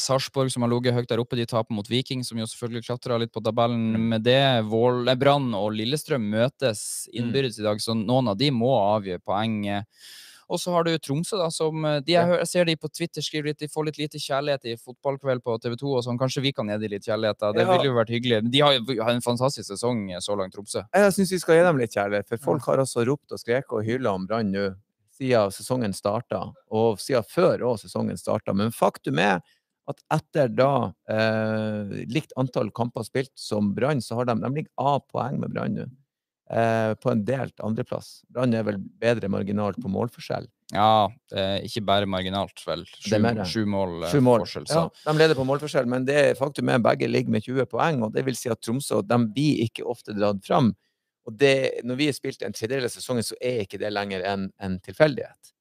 Sarpsborg, 0.00 0.52
som 0.52 0.66
har 0.66 0.72
ligget 0.74 0.92
høyt 0.98 1.08
der 1.08 1.22
oppe, 1.22 1.38
de 1.40 1.46
taper 1.48 1.72
mot 1.72 1.88
Viking, 1.88 2.20
som 2.28 2.36
jo 2.36 2.44
selvfølgelig 2.50 2.84
klatra 2.90 3.16
litt 3.22 3.32
på 3.32 3.40
tabellen 3.44 3.96
med 4.12 4.26
det. 4.28 4.42
Brann 4.68 5.48
og 5.56 5.72
Lillestrøm 5.78 6.28
møtes 6.36 7.08
Mm. 7.08 7.16
innbyrdes 7.22 7.56
i 7.60 7.64
dag, 7.64 7.80
så 7.80 7.96
noen 7.96 8.28
av 8.28 8.36
de 8.36 8.50
må 8.52 8.68
avgjøre 8.76 9.24
poeng. 9.24 9.56
Og 10.54 10.60
så 10.62 10.70
har 10.74 10.86
du 10.86 10.92
Tromsø, 11.02 11.36
da, 11.40 11.48
som 11.50 11.84
eh, 11.88 11.98
de, 12.06 12.14
jeg, 12.14 12.28
hører, 12.30 12.42
jeg 12.44 12.50
ser 12.52 12.68
de 12.68 12.76
på 12.78 12.90
Twitter 12.94 13.24
skriver 13.26 13.50
litt, 13.50 13.58
de 13.64 13.68
får 13.72 13.88
litt 13.88 13.98
lite 13.98 14.20
kjærlighet 14.22 14.68
i 14.70 14.76
fotballkveld 14.78 15.42
på 15.44 15.56
TV 15.64 15.74
2 15.80 15.92
og 15.98 16.04
sånn. 16.06 16.20
Kanskje 16.20 16.44
vi 16.46 16.54
kan 16.54 16.70
gi 16.70 16.78
dem 16.78 16.94
litt 16.94 17.08
kjærlighet, 17.08 17.40
da. 17.42 17.50
Det 17.56 17.64
Ja. 17.66 17.72
ville 17.72 17.90
jo 17.90 17.96
vært 17.98 18.12
hyggelig. 18.14 18.40
De 18.54 18.60
har 18.62 18.78
jo 18.78 18.98
har 19.02 19.12
en 19.16 19.24
fantastisk 19.24 19.66
sesong 19.72 20.06
eh, 20.14 20.22
så 20.22 20.36
langt, 20.38 20.54
Tromsø. 20.54 20.84
Jeg 20.94 21.12
syns 21.18 21.34
vi 21.34 21.42
skal 21.42 21.58
gi 21.58 21.66
dem 21.66 21.82
litt 21.82 21.96
kjærlighet, 21.98 22.28
for 22.28 22.36
folk 22.48 22.62
har 22.70 22.78
altså 22.84 23.04
ropt 23.08 23.32
og 23.34 23.42
skreket 23.42 23.72
og 23.74 23.84
hylla 23.84 24.14
om 24.14 24.26
Brann 24.30 24.52
nå 24.54 24.70
siden 25.14 25.50
sesongen 25.54 25.92
starta, 25.94 26.40
og 26.74 26.98
siden 26.98 27.22
før 27.30 27.62
òg 27.70 27.76
sesongen 27.82 28.16
starta. 28.18 28.54
Men 28.54 28.72
faktum 28.74 29.18
er 29.22 29.42
at 29.86 30.00
etter 30.10 30.48
da 30.48 30.92
eh, 31.12 32.04
likt 32.08 32.32
antall 32.40 32.70
kamper 32.74 33.04
spilt 33.06 33.30
som 33.38 33.74
Brann, 33.76 34.00
så 34.00 34.16
har 34.18 34.30
de, 34.30 34.34
de 34.40 34.50
ligger 34.54 34.72
A-poeng 34.80 35.38
med 35.42 35.52
Brann 35.54 35.74
nå. 35.78 35.84
Eh, 36.50 36.94
på 37.00 37.08
en 37.08 37.22
delt 37.24 37.60
andreplass. 37.64 38.18
Brann 38.28 38.52
er 38.52 38.66
vel 38.66 38.76
bedre 39.00 39.30
marginalt 39.32 39.78
på 39.80 39.88
målforskjell. 39.88 40.44
Ja, 40.74 41.08
ikke 41.64 41.80
bare 41.84 42.08
marginalt, 42.08 42.60
vel. 42.66 42.82
Sju, 42.84 43.16
sju 43.48 43.64
mål, 43.64 44.04
eh, 44.04 44.10
Sju 44.12 44.20
mål. 44.20 44.44
forskjell. 44.44 44.66
Så. 44.68 44.82
Ja, 44.82 45.12
de 45.12 45.18
leder 45.18 45.38
på 45.38 45.46
målforskjell, 45.48 45.88
men 45.88 46.04
det 46.04 46.36
faktum 46.36 46.68
er 46.68 46.82
begge 46.84 47.08
ligger 47.08 47.30
med 47.32 47.44
20 47.44 47.66
poeng, 47.66 48.02
og 48.04 48.12
det 48.12 48.26
vil 48.26 48.36
si 48.36 48.50
at 48.52 48.60
Tromsø 48.60 49.00
de 49.06 49.18
blir 49.32 49.64
ikke 49.64 49.86
ofte 49.88 50.12
dratt 50.12 50.44
fram. 50.44 50.74
Og 51.24 51.38
det, 51.38 51.80
når 51.84 51.96
vi 51.96 52.06
har 52.10 52.12
spilt 52.16 52.42
en 52.42 52.52
tredjedel 52.52 52.84
av 52.84 52.92
sesongen, 52.92 53.24
så 53.24 53.36
er 53.40 53.64
ikke 53.64 53.80
det 53.80 53.92
lenger 53.92 54.24
en, 54.28 54.50
en 54.60 54.78
tilfeldighet. 54.84 55.53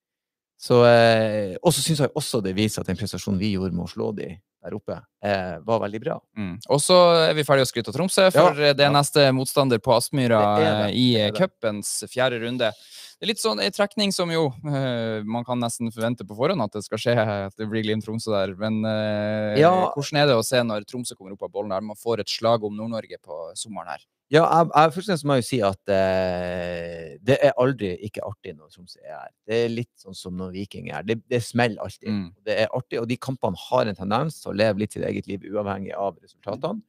Så, 0.64 0.80
eh, 0.88 1.58
og 1.60 1.74
så 1.76 1.84
syns 1.84 2.00
jeg 2.06 2.14
også 2.16 2.40
det 2.44 2.56
viser 2.56 2.84
at 2.84 2.88
den 2.88 3.00
prestasjonen 3.00 3.42
vi 3.42 3.54
gjorde 3.58 3.76
med 3.76 3.84
å 3.84 3.92
slå 3.92 4.14
de 4.16 4.30
der 4.64 4.76
oppe, 4.78 4.96
eh, 5.26 5.58
var 5.68 5.82
veldig 5.84 6.00
bra. 6.00 6.18
Mm. 6.40 6.54
Og 6.72 6.80
så 6.80 6.96
er 7.28 7.34
vi 7.36 7.44
ferdige 7.44 7.68
å 7.68 7.72
skryte 7.72 7.92
av 7.92 7.98
Tromsø, 7.98 8.30
for 8.32 8.56
Ja, 8.56 8.72
det 8.72 8.86
er 8.86 8.88
ja. 8.88 8.96
neste 8.96 9.26
motstander 9.36 9.82
på 9.84 9.92
Aspmyra 9.98 10.88
i 10.96 11.08
cupens 11.36 12.06
fjerde 12.08 12.40
runde. 12.46 12.72
Det 12.72 13.28
er 13.28 13.32
litt 13.34 13.44
sånn 13.44 13.60
en 13.64 13.76
trekning 13.76 14.12
som 14.16 14.32
jo 14.32 14.46
eh, 14.68 15.20
man 15.28 15.44
kan 15.48 15.60
nesten 15.60 15.92
forvente 15.92 16.24
på 16.28 16.36
forhånd 16.36 16.64
at 16.64 16.74
det 16.76 16.86
skal 16.88 17.00
skje, 17.00 17.14
at 17.50 17.60
det 17.60 17.68
blir 17.72 17.84
Glimt-Tromsø 17.84 18.32
der. 18.32 18.56
Men 18.60 18.80
eh, 18.88 19.60
Ja. 19.60 19.92
hvordan 19.92 20.22
er 20.22 20.32
det 20.32 20.40
å 20.40 20.48
se 20.48 20.64
når 20.64 20.88
Tromsø 20.88 21.16
kommer 21.20 21.36
opp 21.36 21.44
av 21.44 21.52
bollen 21.52 21.76
der? 21.76 21.84
Man 21.84 22.00
får 22.00 22.24
et 22.24 22.32
slag 22.32 22.64
om 22.64 22.76
Nord-Norge 22.76 23.20
på 23.20 23.46
sommeren 23.60 23.98
her. 23.98 24.08
Ja, 24.34 24.42
jeg, 24.48 24.70
jeg, 24.74 24.94
først 24.96 25.06
og 25.06 25.12
fremst 25.12 25.26
må 25.30 25.36
jeg 25.38 25.44
jo 25.44 25.48
si 25.48 25.60
at 25.62 25.92
eh, 25.94 27.10
det 27.22 27.36
er 27.46 27.52
aldri 27.62 27.92
ikke 28.08 28.24
artig 28.26 28.56
når 28.56 28.72
Tromsø 28.74 28.98
er 29.04 29.14
her. 29.14 29.34
Det 29.46 29.60
er 29.60 29.74
litt 29.76 29.92
sånn 30.02 30.18
som 30.18 30.40
når 30.40 30.56
Viking 30.56 30.90
er 30.90 30.98
her. 30.98 31.06
Det, 31.06 31.20
det 31.30 31.42
smeller 31.46 31.84
alltid. 31.86 32.10
Mm. 32.10 32.26
Det 32.48 32.56
er 32.64 32.74
artig, 32.74 32.98
og 33.04 33.06
de 33.12 33.20
kampene 33.22 33.62
har 33.68 33.92
en 33.92 34.00
tendens 34.00 34.40
til 34.42 34.54
å 34.54 34.58
leve 34.58 34.82
litt 34.82 34.98
sitt 34.98 35.06
eget 35.06 35.30
liv 35.30 35.46
uavhengig 35.52 35.94
av 35.94 36.18
resultatene. 36.18 36.82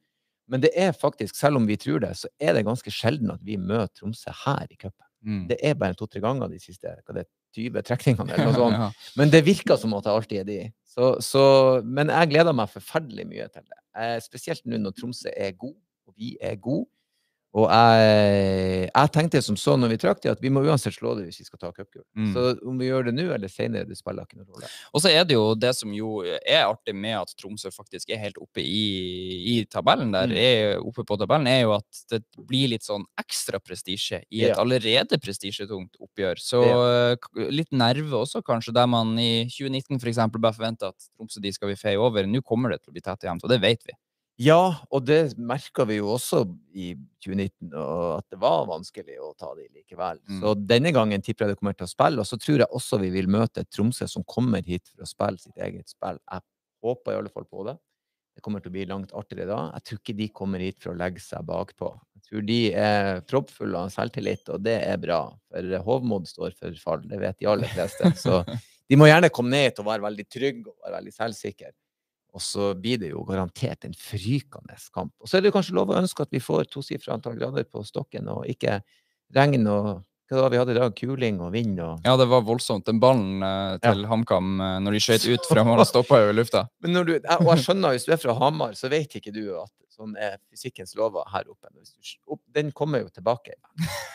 Men 0.49 0.61
det 0.61 0.71
er 0.77 0.93
faktisk, 0.93 1.37
selv 1.37 1.57
om 1.57 1.65
vi 1.69 1.77
tror 1.81 2.01
det, 2.03 2.11
så 2.17 2.29
er 2.41 2.57
det 2.57 2.65
ganske 2.65 2.91
sjelden 2.93 3.33
at 3.33 3.45
vi 3.45 3.57
møter 3.61 3.93
Tromsø 3.99 4.33
her 4.45 4.65
i 4.69 4.77
cupen. 4.77 5.05
Mm. 5.25 5.45
Det 5.49 5.57
er 5.65 5.77
bare 5.77 5.97
to-tre 5.97 6.21
ganger 6.21 6.49
de 6.51 6.59
siste 6.61 6.89
hva 6.89 7.17
det 7.17 7.25
er, 7.25 7.31
20 7.55 7.85
trekningene 7.87 8.33
eller 8.35 8.49
noe 8.49 8.57
sånt. 8.63 8.81
Ja. 8.81 8.89
Men 9.15 9.31
det 9.31 9.45
virker 9.45 9.77
som 9.79 9.93
at 9.97 10.05
det 10.05 10.11
alltid 10.11 10.41
er 10.41 10.49
de. 10.49 10.59
Så, 10.95 11.13
så, 11.23 11.45
men 11.85 12.11
jeg 12.11 12.33
gleder 12.33 12.57
meg 12.57 12.73
forferdelig 12.73 13.25
mye 13.29 13.47
til 13.53 13.63
det. 13.63 13.79
Eh, 14.01 14.17
spesielt 14.23 14.65
nå 14.67 14.81
når 14.81 14.97
Tromsø 14.97 15.31
er 15.31 15.55
god, 15.55 15.77
og 16.09 16.17
vi 16.19 16.35
er 16.43 16.57
gode. 16.59 16.89
Og 17.55 17.69
jeg, 17.71 18.89
jeg 18.89 19.11
tenkte 19.15 19.39
som 19.45 19.55
så 19.55 19.77
når 19.79 19.93
vi 19.93 19.97
trakk 20.01 20.19
det, 20.23 20.33
at 20.35 20.41
vi 20.43 20.49
må 20.51 20.59
uansett 20.67 20.91
slå 20.97 21.13
det 21.15 21.23
hvis 21.29 21.37
vi 21.39 21.45
skal 21.47 21.61
ta 21.61 21.69
cupgull. 21.71 22.03
Mm. 22.19 22.33
Så 22.35 22.41
om 22.67 22.75
vi 22.81 22.89
gjør 22.89 23.05
det 23.07 23.13
nå 23.15 23.29
eller 23.31 23.47
senere, 23.51 23.87
det 23.87 23.95
spiller 23.95 24.25
ikke 24.27 24.41
noen 24.41 24.49
rolle. 24.57 24.67
Og 24.91 25.03
så 25.05 25.11
er 25.13 25.23
det 25.29 25.37
jo 25.37 25.45
det 25.55 25.71
som 25.77 25.93
jo 25.95 26.17
er 26.25 26.65
artig 26.65 26.91
med 26.99 27.15
at 27.21 27.31
Tromsø 27.39 27.71
faktisk 27.71 28.11
er 28.11 28.19
helt 28.25 28.39
oppe 28.43 28.59
i, 28.59 28.81
i 29.55 29.55
tabellen 29.71 30.11
der, 30.11 30.27
Mm. 30.27 30.35
er 30.35 30.83
oppe 30.83 31.05
på 31.07 31.15
tabellen, 31.21 31.47
er 31.47 31.61
jo 31.63 31.73
at 31.77 32.03
det 32.11 32.21
blir 32.49 32.73
litt 32.73 32.83
sånn 32.83 33.05
ekstra 33.21 33.59
prestisje 33.63 34.19
i 34.31 34.43
et 34.43 34.51
Ja. 34.51 34.59
allerede 34.59 35.15
prestisjetungt 35.23 35.95
oppgjør. 36.01 36.35
Så 36.43 36.59
eh, 36.65 37.15
litt 37.55 37.71
nerve 37.71 38.19
også, 38.25 38.43
kanskje, 38.43 38.73
der 38.75 38.87
man 38.91 39.15
i 39.17 39.45
2019 39.47 39.99
for 40.01 40.11
eksempel 40.11 40.41
bare 40.43 40.57
forventa 40.59 40.91
at 40.91 41.07
Tromsø 41.15 41.39
de 41.39 41.51
skal 41.55 41.69
vi 41.71 41.75
feie 41.79 41.95
over. 42.01 42.27
Nå 42.27 42.43
kommer 42.43 42.75
det 42.75 42.81
til 42.83 42.91
å 42.91 42.97
bli 42.99 43.01
tett 43.05 43.23
og 43.23 43.29
jevnt, 43.31 43.43
og 43.47 43.49
det 43.55 43.61
vet 43.63 43.79
vi. 43.87 43.95
Ja, 44.41 44.75
og 44.91 45.05
det 45.07 45.37
merka 45.39 45.85
vi 45.87 46.01
jo 46.01 46.09
også 46.17 46.41
i 46.75 46.89
2019, 47.23 47.69
og 47.71 48.17
at 48.17 48.25
det 48.33 48.39
var 48.41 48.65
vanskelig 48.67 49.15
å 49.23 49.29
ta 49.39 49.53
de 49.55 49.69
likevel. 49.69 50.19
Mm. 50.27 50.41
Så 50.41 50.51
denne 50.59 50.91
gangen 50.95 51.23
tipper 51.23 51.45
jeg 51.45 51.55
det 51.55 51.59
kommer 51.61 51.77
til 51.77 51.87
å 51.87 51.91
spille, 51.91 52.19
og 52.19 52.27
så 52.27 52.39
tror 52.41 52.65
jeg 52.65 52.75
også 52.75 52.99
vi 52.99 53.13
vil 53.13 53.31
møte 53.31 53.63
et 53.63 53.71
Tromsø 53.71 54.09
som 54.11 54.25
kommer 54.27 54.65
hit 54.67 54.91
for 54.91 55.05
å 55.05 55.07
spille 55.07 55.39
sitt 55.39 55.55
eget 55.55 55.87
spill. 55.93 56.19
Jeg 56.19 56.43
håper 56.83 57.15
i 57.15 57.21
alle 57.21 57.31
fall 57.31 57.47
på 57.47 57.63
det. 57.69 57.77
Det 58.35 58.43
kommer 58.43 58.59
til 58.59 58.73
å 58.73 58.75
bli 58.75 58.83
langt 58.89 59.15
artigere 59.15 59.47
da. 59.47 59.61
Jeg 59.77 59.87
tror 59.87 60.01
ikke 60.01 60.17
de 60.19 60.29
kommer 60.41 60.65
hit 60.65 60.81
for 60.83 60.91
å 60.91 60.99
legge 60.99 61.23
seg 61.23 61.47
bakpå. 61.47 61.93
Jeg 62.17 62.27
tror 62.27 62.45
de 62.49 62.59
er 62.75 63.23
proppfulle 63.31 63.85
av 63.85 63.95
selvtillit, 63.95 64.51
og 64.51 64.67
det 64.67 64.75
er 64.83 64.99
bra. 64.99 65.21
For 65.47 65.79
hovmod 65.87 66.27
står 66.27 66.59
for 66.59 66.83
fall, 66.83 67.07
det 67.07 67.23
vet 67.23 67.39
de 67.39 67.47
aller 67.53 67.71
fleste. 67.71 68.11
Så 68.19 68.43
de 68.91 68.99
må 68.99 69.07
gjerne 69.07 69.31
komme 69.31 69.55
ned 69.55 69.69
hit 69.69 69.79
og 69.79 69.87
være 69.87 70.09
veldig 70.09 70.27
trygge 70.27 70.73
og 70.73 70.75
være 70.83 70.97
veldig 70.99 71.15
selvsikre. 71.15 71.71
Og 72.35 72.43
så 72.43 72.73
blir 72.75 72.99
det 72.99 73.13
jo 73.13 73.23
garantert 73.27 73.87
en 73.87 73.95
frykende 73.95 74.75
kamp. 74.93 75.13
Og 75.23 75.31
så 75.31 75.37
er 75.37 75.45
det 75.45 75.53
kanskje 75.55 75.77
lov 75.77 75.93
å 75.93 75.99
ønske 76.01 76.25
at 76.25 76.33
vi 76.35 76.43
får 76.43 76.67
tosifra 76.73 77.15
antall 77.15 77.37
grader 77.39 77.63
på 77.69 77.83
stokken, 77.87 78.27
og 78.33 78.43
ikke 78.51 78.81
regn 79.35 79.63
og 79.71 80.03
hva 80.25 80.41
var 80.41 80.49
vi 80.49 80.57
hadde 80.57 80.73
i 80.73 80.77
dag? 80.79 80.93
Kuling 80.97 81.35
og 81.45 81.51
vind 81.53 81.79
og 81.85 82.05
Ja, 82.05 82.15
det 82.17 82.25
var 82.31 82.41
voldsomt. 82.47 82.87
Den 82.87 82.97
ballen 83.01 83.43
eh, 83.45 83.75
til 83.83 84.07
HamKam 84.09 84.55
eh, 84.57 84.77
når 84.81 84.97
de 84.97 85.01
skjøt 85.05 85.27
ut 85.29 85.47
fra 85.51 85.65
mål, 85.67 85.83
stoppa 85.85 86.23
jo 86.23 86.31
i 86.31 86.37
lufta. 86.39 86.63
Men 86.81 86.97
når 86.97 87.05
du, 87.05 87.11
jeg, 87.19 87.37
og 87.37 87.51
jeg 87.51 87.65
skjønner, 87.67 87.93
hvis 87.93 88.07
du 88.07 88.13
er 88.15 88.21
fra 88.23 88.33
Hamar, 88.39 88.73
så 88.79 88.89
vet 88.89 89.19
ikke 89.19 89.33
du 89.35 89.43
at 89.61 89.73
Sånn 89.95 90.15
er 90.19 90.37
fysikkens 90.51 90.91
lover 90.99 91.23
her 91.31 91.47
oppe. 91.47 91.69
Den 92.55 92.71
kommer 92.75 92.99
jo 93.05 93.09
tilbake. 93.15 93.53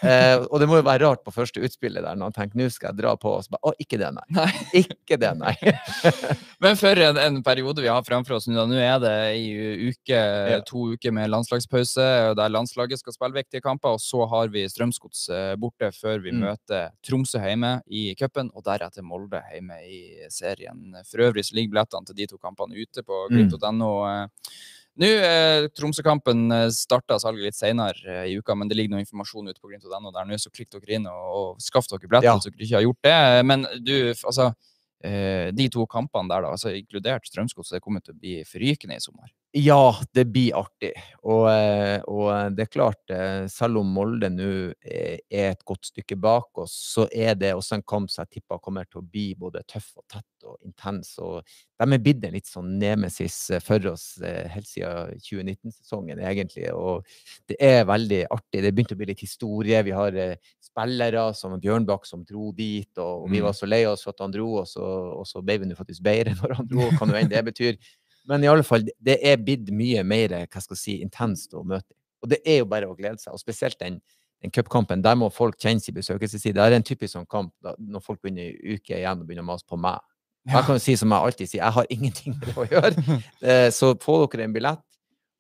Eh, 0.05 0.37
og 0.51 0.61
det 0.61 0.67
må 0.69 0.77
jo 0.79 0.85
være 0.87 1.07
rart 1.07 1.23
på 1.25 1.33
første 1.33 1.61
utspillet 1.65 2.05
der, 2.05 2.17
når 2.17 2.31
han 2.31 2.37
tenker 2.37 2.61
nå 2.61 2.67
skal 2.73 2.91
jeg 2.93 2.99
dra 3.03 3.15
på, 3.21 3.33
og 3.39 3.45
så 3.45 3.55
bare 3.55 3.71
Å, 3.71 3.75
ikke 3.81 3.99
det, 4.01 4.11
nei. 4.17 4.25
Nei. 4.37 4.53
Ikke 4.83 5.19
det, 5.21 5.31
nei. 5.41 5.55
Men 6.65 6.77
for 6.81 7.01
en, 7.05 7.19
en 7.21 7.39
periode 7.45 7.83
vi 7.85 7.89
har 7.91 8.05
framfor 8.07 8.37
oss 8.39 8.49
nå. 8.51 8.65
Nå 8.69 8.77
er 8.81 8.99
det 9.03 9.15
i 9.41 9.47
uke, 9.91 10.21
to 10.69 10.87
uker 10.95 11.15
med 11.17 11.31
landslagspause 11.33 12.07
der 12.37 12.53
landslaget 12.53 13.01
skal 13.01 13.17
spille 13.17 13.39
viktige 13.41 13.65
kamper, 13.65 13.97
og 13.97 14.03
så 14.05 14.25
har 14.31 14.53
vi 14.53 14.67
Strømsgods 14.69 15.27
eh, 15.33 15.55
borte 15.61 15.93
før 15.97 16.21
vi 16.25 16.31
Mm. 16.31 16.45
møter 16.47 16.91
Tromsø 17.05 17.41
hjemme 17.43 17.73
i 17.91 18.15
cupen, 18.15 18.51
og 18.55 18.63
deretter 18.69 19.03
Molde 19.03 19.41
hjemme 19.53 19.81
i 19.85 20.29
serien. 20.31 20.93
For 21.09 21.25
øvrig 21.27 21.43
så 21.49 21.57
ligger 21.57 21.73
billettene 21.75 22.07
til 22.07 22.17
de 22.21 22.27
to 22.31 22.39
kampene 22.39 22.77
ute 22.79 23.03
på 23.03 23.25
Mm. 23.31 23.35
glimt.no. 23.35 23.91
eh. 24.07 24.27
Nå, 24.99 25.07
eh, 25.07 25.69
Tromsø-kampen 25.77 26.51
eh, 26.53 26.67
starta 26.75 27.19
salget 27.23 27.47
litt 27.47 27.57
senere 27.57 28.01
eh, 28.05 28.25
i 28.33 28.39
uka, 28.41 28.57
men 28.59 28.69
det 28.69 28.77
ligger 28.77 28.97
noe 28.97 29.05
informasjon 29.05 29.49
ute 29.49 29.61
på 29.63 29.71
glimt.no 29.71 30.11
der 30.13 30.27
nå, 30.27 30.39
så 30.41 30.51
klikk 30.51 30.73
dere 30.75 30.97
inn 30.99 31.07
og, 31.09 31.29
og 31.39 31.63
skaff 31.63 31.87
dere 31.89 32.09
billetter 32.09 32.27
Ja. 32.27 32.35
hvis 32.37 32.51
dere 32.51 32.67
ikke 32.67 32.77
har 32.77 32.87
gjort 32.89 33.07
det. 33.07 33.47
Men 33.47 33.67
du, 33.87 33.95
altså 34.13 34.51
eh, 35.07 35.49
de 35.57 35.69
to 35.73 35.87
kampene 35.91 36.29
der, 36.33 36.45
da, 36.45 36.55
altså 36.57 36.75
inkludert 36.75 37.31
Strømsgods, 37.31 37.71
det 37.73 37.83
kommer 37.85 38.03
til 38.05 38.17
å 38.17 38.21
bli 38.21 38.41
forrykende 38.49 38.99
i 38.99 39.05
sommer. 39.05 39.31
Ja, 39.53 39.97
det 40.15 40.29
blir 40.31 40.55
artig. 40.55 40.93
Og, 41.27 41.49
eh, 41.51 41.99
og 42.07 42.53
det 42.55 42.69
er 42.69 42.71
klart, 42.71 43.01
eh, 43.11 43.49
selv 43.51 43.81
om 43.81 43.89
Molde 43.97 44.29
nå 44.31 44.51
er 44.87 45.19
et 45.51 45.65
godt 45.67 45.89
stykke 45.91 46.15
bak 46.23 46.61
oss, 46.63 46.71
så 46.95 47.09
er 47.11 47.35
det 47.35 47.51
også 47.57 47.75
en 47.81 47.83
kamp 47.83 48.13
som 48.15 48.23
jeg 48.23 48.37
tipper 48.39 48.61
kommer 48.63 48.87
til 48.87 49.01
å 49.01 49.09
bli 49.11 49.33
både 49.35 49.65
tøff 49.67 49.89
og 49.99 50.05
tett 50.07 50.47
og 50.47 50.55
intens. 50.65 51.17
Og 51.19 51.43
de 51.83 51.89
er 51.97 51.99
blitt 51.99 52.23
en 52.25 52.33
litt 52.39 52.47
sånn 52.47 52.77
nemesis 52.79 53.41
eh, 53.51 53.59
for 53.65 53.91
oss 53.91 54.21
eh, 54.23 54.47
helt 54.55 54.71
siden 54.71 55.19
2019-sesongen, 55.19 56.23
egentlig. 56.31 56.71
Og 56.71 57.03
det 57.51 57.59
er 57.59 57.83
veldig 57.91 58.21
artig. 58.31 58.63
Det 58.63 58.71
begynte 58.73 58.95
å 58.95 59.01
bli 59.03 59.11
litt 59.11 59.25
historie. 59.27 59.83
Vi 59.83 59.97
har 59.99 60.15
eh, 60.15 60.37
spillere 60.63 61.27
som 61.35 61.59
Bjørnbakk 61.59 62.07
som 62.07 62.23
dro 62.23 62.53
dit, 62.55 62.93
og, 63.03 63.25
og 63.27 63.35
vi 63.35 63.41
Mm. 63.43 63.49
var 63.49 63.59
så 63.59 63.67
lei 63.67 63.83
oss 63.91 64.05
for 64.07 64.15
at 64.15 64.23
han 64.23 64.31
dro, 64.31 64.47
og 64.63 64.67
så, 64.71 64.87
og 65.19 65.27
så 65.27 65.43
ble 65.43 65.59
vi 65.59 65.67
nå 65.67 65.75
faktisk 65.75 66.07
bedre 66.07 66.37
når 66.39 66.55
han 66.61 66.71
dro, 66.71 66.87
hva 66.95 67.11
nå 67.11 67.19
enn 67.19 67.35
det 67.35 67.43
betyr. 67.51 67.83
Men 68.29 68.45
i 68.45 68.49
alle 68.51 68.65
fall, 68.67 68.85
det 69.01 69.19
er 69.27 69.41
blitt 69.41 69.71
mye 69.75 70.03
mer 70.05 70.35
hva 70.45 70.61
skal 70.63 70.77
jeg 70.77 70.83
si, 70.83 70.97
intenst 71.05 71.55
å 71.57 71.63
møte. 71.65 71.95
Og 72.21 72.29
det 72.33 72.41
er 72.45 72.61
jo 72.61 72.69
bare 72.69 72.89
å 72.91 72.97
glede 72.99 73.19
seg. 73.23 73.33
Og 73.33 73.41
spesielt 73.41 73.79
den, 73.81 73.97
den 74.45 74.53
cupkampen. 74.53 75.03
Der 75.05 75.17
må 75.17 75.31
folk 75.33 75.57
kjenne 75.61 75.81
sin 75.81 75.97
besøkelsestid. 75.97 76.55
Det 76.59 76.67
er 76.67 76.77
en 76.77 76.85
typisk 76.87 77.15
sånn 77.17 77.29
kamp 77.31 77.55
da, 77.65 77.73
når 77.81 78.05
folk 78.05 78.21
begynner 78.23 78.51
i 78.53 78.77
uke 78.77 78.99
igjen 78.99 79.23
og 79.23 79.27
begynner 79.29 79.47
å 79.47 79.51
mase 79.55 79.65
på 79.69 79.79
meg. 79.81 79.99
Jeg 80.51 80.65
kan 80.67 80.77
jo 80.79 80.83
si 80.85 80.95
som 80.97 81.13
jeg 81.13 81.27
alltid 81.31 81.49
sier, 81.51 81.63
jeg 81.65 81.77
har 81.77 81.89
ingenting 81.93 82.37
med 82.37 82.47
det 82.49 82.57
å 82.61 82.69
gjøre. 82.69 83.19
Eh, 83.51 83.67
Så 83.77 83.93
få 84.01 84.21
dere 84.27 84.47
en 84.49 84.55
billett. 84.57 84.85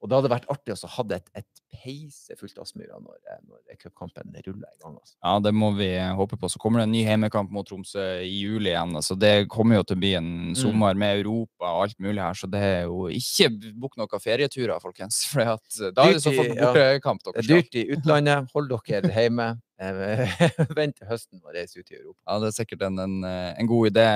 Og 0.00 0.08
det 0.08 0.16
hadde 0.16 0.32
vært 0.32 0.48
artig 0.48 0.72
å 0.76 0.88
ha 0.96 1.04
et, 1.16 1.26
et 1.36 1.69
peise 1.70 2.36
fullt 2.38 2.58
av 2.58 2.66
Aspmyra 2.66 2.98
når, 3.00 3.18
eh, 3.30 3.40
når 3.48 3.78
cupkampen 3.80 4.34
ruller 4.46 4.68
i 4.68 4.82
gang. 4.82 4.96
Altså. 4.98 5.16
Ja, 5.22 5.38
det 5.40 5.52
må 5.54 5.70
vi 5.78 5.90
håpe 6.18 6.38
på. 6.40 6.50
Så 6.50 6.60
kommer 6.62 6.80
det 6.82 6.88
en 6.88 6.94
ny 6.94 7.04
heimekamp 7.06 7.50
mot 7.54 7.66
Tromsø 7.68 8.04
i 8.24 8.42
juli 8.42 8.72
igjen. 8.72 8.96
Altså, 8.98 9.16
det 9.18 9.48
kommer 9.52 9.80
jo 9.80 9.86
til 9.86 9.98
å 9.98 10.02
bli 10.04 10.12
en 10.18 10.30
sommer 10.58 10.98
med 10.98 11.22
Europa 11.22 11.70
og 11.70 11.86
alt 11.86 11.98
mulig 12.02 12.22
her, 12.22 12.36
så 12.38 12.50
det 12.50 12.60
er 12.66 12.84
jo 12.88 13.08
ikke 13.14 13.50
bukk 13.80 13.98
noen 14.00 14.22
ferieturer, 14.22 14.80
folkens. 14.82 15.24
For 15.30 15.44
da 15.44 16.06
er 16.06 16.14
det 16.18 16.22
så 16.24 16.34
i- 16.34 16.50
ja. 16.50 16.70
bortekamp 16.70 17.24
dere 17.24 17.42
Det 17.42 17.50
er 17.50 17.62
dyrt 17.62 17.74
i 17.80 17.88
utlandet. 17.96 18.54
Hold 18.54 18.72
dere 18.86 19.12
hjemme. 19.20 19.50
Eh, 19.80 20.28
Vent 20.76 20.98
til 20.98 21.08
høsten 21.08 21.40
og 21.40 21.54
reise 21.54 21.80
ut 21.80 21.88
i 21.88 21.96
Europa. 21.96 22.18
Ja, 22.26 22.36
det 22.42 22.50
er 22.50 22.56
sikkert 22.58 22.82
en, 22.84 22.98
en, 23.00 23.14
eh, 23.24 23.52
en 23.62 23.68
god 23.70 23.88
idé. 23.88 24.06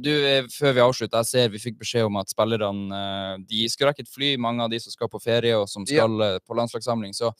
Du, 0.00 0.10
eh, 0.14 0.48
før 0.52 0.76
vi 0.78 0.84
avslutter, 0.84 1.20
jeg 1.20 1.28
ser 1.28 1.52
vi 1.52 1.60
fikk 1.60 1.76
beskjed 1.82 2.08
om 2.08 2.16
at 2.20 2.32
spillerne 2.32 3.00
eh, 3.02 3.34
de 3.50 3.66
skal 3.68 3.90
rekke 3.90 4.06
et 4.06 4.12
fly, 4.12 4.30
mange 4.40 4.64
av 4.64 4.72
de 4.72 4.80
som 4.80 4.94
skal 4.94 5.10
på 5.12 5.20
ferie 5.20 5.58
og 5.58 5.68
som 5.68 5.84
skal 5.88 6.16
ja. 6.24 6.30
på 6.40 6.56
landslagssamling. 6.68 7.16
Så 7.16 7.32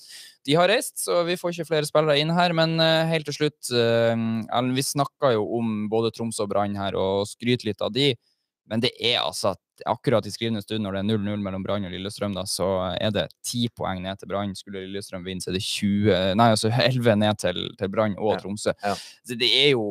de 0.48 0.56
har 0.58 0.68
reist, 0.72 0.96
så 1.04 1.20
vi 1.28 1.36
får 1.38 1.54
ikke 1.54 1.68
flere 1.68 1.86
spillere 1.88 2.18
inn 2.18 2.32
her. 2.34 2.56
Men 2.56 2.78
eh, 2.80 3.04
helt 3.12 3.28
til 3.28 3.36
slutt, 3.42 3.60
eh, 3.76 4.16
Ellen, 4.16 4.74
vi 4.74 4.82
snakka 4.82 5.34
jo 5.36 5.46
om 5.60 5.86
både 5.92 6.10
Tromsø 6.16 6.46
og 6.48 6.52
Brann 6.56 6.76
her, 6.80 6.96
og 6.98 7.28
skryter 7.28 7.68
litt 7.70 7.84
av 7.84 7.92
de. 7.94 8.14
Men 8.68 8.82
det 8.84 8.90
er 9.00 9.22
altså 9.22 9.54
at 9.54 9.62
akkurat 9.88 10.26
i 10.26 10.32
skrivende 10.34 10.60
stund, 10.60 10.82
når 10.84 10.98
det 10.98 11.00
er 11.00 11.06
0-0 11.16 11.40
mellom 11.40 11.62
Brann 11.64 11.86
og 11.88 11.92
Lillestrøm, 11.94 12.34
da, 12.36 12.42
så 12.44 12.66
er 12.98 13.12
det 13.14 13.22
10 13.46 13.70
poeng 13.78 14.02
ned 14.04 14.18
til 14.20 14.28
Brann. 14.28 14.52
Skulle 14.58 14.82
Lillestrøm 14.84 15.22
vinne, 15.24 15.40
så 15.40 15.48
er 15.52 15.56
det 15.56 15.62
20, 15.64 16.10
nei, 16.36 16.48
altså 16.52 16.68
11 16.74 17.14
ned 17.22 17.38
til, 17.40 17.62
til 17.78 17.88
Brann 17.94 18.18
og 18.18 18.34
Ja, 18.34 18.40
Tromsø. 18.42 18.74
ja. 18.84 18.92
Så 19.24 19.38
det 19.40 19.48
er 19.62 19.70
jo 19.70 19.86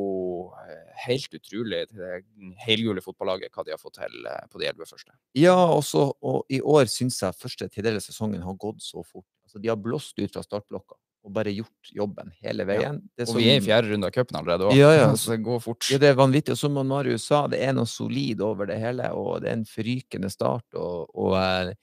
eh, 0.62 0.87
helt 1.06 1.34
utrolig, 1.38 1.84
det 1.94 2.22
helgule 2.66 3.04
fotballaget, 3.04 3.54
hva 3.54 3.66
de 3.66 3.74
har 3.76 3.82
fått 3.82 4.00
til 4.00 4.30
eh, 4.30 4.46
på 4.52 4.62
de 4.62 4.70
11 4.70 4.90
første. 4.90 5.18
Ja, 5.38 5.56
også, 5.56 6.10
og 6.22 6.46
i 6.54 6.62
år 6.62 6.88
syns 6.92 7.20
jeg 7.24 7.38
første 7.38 7.70
tidligere 7.70 8.04
sesongen 8.04 8.46
har 8.46 8.58
gått 8.60 8.82
så 8.86 9.04
fort. 9.04 9.28
Altså, 9.48 9.62
de 9.64 9.72
har 9.72 9.80
blåst 9.80 10.18
ut 10.20 10.34
fra 10.34 10.46
startblokka 10.46 10.98
og 11.28 11.34
bare 11.36 11.52
gjort 11.52 11.92
jobben 11.92 12.32
hele 12.44 12.64
veien. 12.68 13.02
Det 13.18 13.28
Og 13.28 13.40
vi 13.42 13.50
er 13.52 13.60
i 13.60 13.64
fjerde 13.66 13.92
runde 13.92 14.08
av 14.08 14.16
cupen 14.16 14.40
allerede 14.40 14.70
òg, 14.70 14.78
Ja, 14.78 14.94
ja. 14.96 15.10
så 15.20 15.36
det 15.36 15.42
går 15.44 15.60
fort. 15.64 15.88
Ja, 15.92 16.00
det 16.02 16.14
er 16.14 16.20
vanvittig. 16.20 16.56
Og 16.56 16.62
som 16.62 16.80
Marius 16.88 17.28
sa, 17.28 17.44
det 17.52 17.60
er 17.66 17.76
noe 17.76 17.90
solid 17.90 18.42
over 18.46 18.70
det 18.70 18.80
hele, 18.80 19.10
og 19.12 19.44
det 19.44 19.52
er 19.52 19.60
en 19.60 19.68
forrykende 19.68 20.32
start. 20.32 20.68
Og, 20.80 21.12
og 21.12 21.36
eh, 21.42 21.74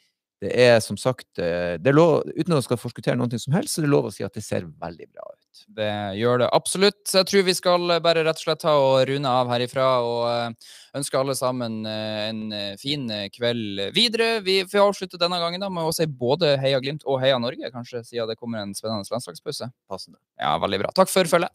det 0.44 0.52
er 0.64 0.78
som 0.84 0.96
sagt 1.00 1.42
eh, 1.42 1.76
det 1.80 1.92
er 1.92 1.96
lov, 1.96 2.22
Uten 2.32 2.56
å 2.56 2.62
skal 2.64 2.80
forskuttere 2.80 3.18
noe 3.20 3.40
som 3.40 3.56
helst, 3.56 3.76
så 3.76 3.82
er 3.82 3.88
det 3.88 3.92
lov 3.92 4.08
å 4.08 4.14
si 4.14 4.24
at 4.26 4.34
det 4.36 4.44
ser 4.46 4.64
veldig 4.64 5.10
bra 5.12 5.28
ut. 5.28 5.43
Det 5.74 5.90
gjør 6.18 6.42
det 6.42 6.48
absolutt. 6.56 7.02
Jeg 7.08 7.28
tror 7.30 7.44
vi 7.46 7.54
skal 7.56 7.94
bare 8.04 8.24
rett 8.26 8.40
og 8.40 8.46
slett 8.46 8.62
ta 8.64 8.74
og 8.80 8.96
runde 9.08 9.30
av 9.40 9.50
herifra 9.52 9.86
og 10.04 10.22
eh, 10.30 10.72
ønske 10.98 11.20
alle 11.20 11.36
sammen 11.38 11.80
eh, 11.88 12.20
en 12.28 12.42
eh, 12.54 12.76
fin 12.80 13.06
kveld 13.34 13.82
videre. 13.96 14.38
Vi 14.46 14.60
får 14.70 14.84
avslutte 14.84 15.20
denne 15.20 15.40
gangen 15.42 15.62
da 15.62 15.70
med 15.72 15.88
å 15.88 15.94
si 15.94 16.06
både 16.06 16.56
Heia 16.62 16.82
Glimt 16.84 17.06
og 17.06 17.20
Heia 17.24 17.40
Norge, 17.42 17.72
kanskje, 17.74 18.04
siden 18.06 18.30
det 18.30 18.38
kommer 18.40 18.62
en 18.62 18.74
spennende 18.76 19.08
landslagspause. 19.10 19.70
Passende. 19.90 20.20
Ja, 20.40 20.56
veldig 20.62 20.84
bra. 20.84 20.94
Takk 20.96 21.12
for 21.12 21.30
følget. 21.30 21.54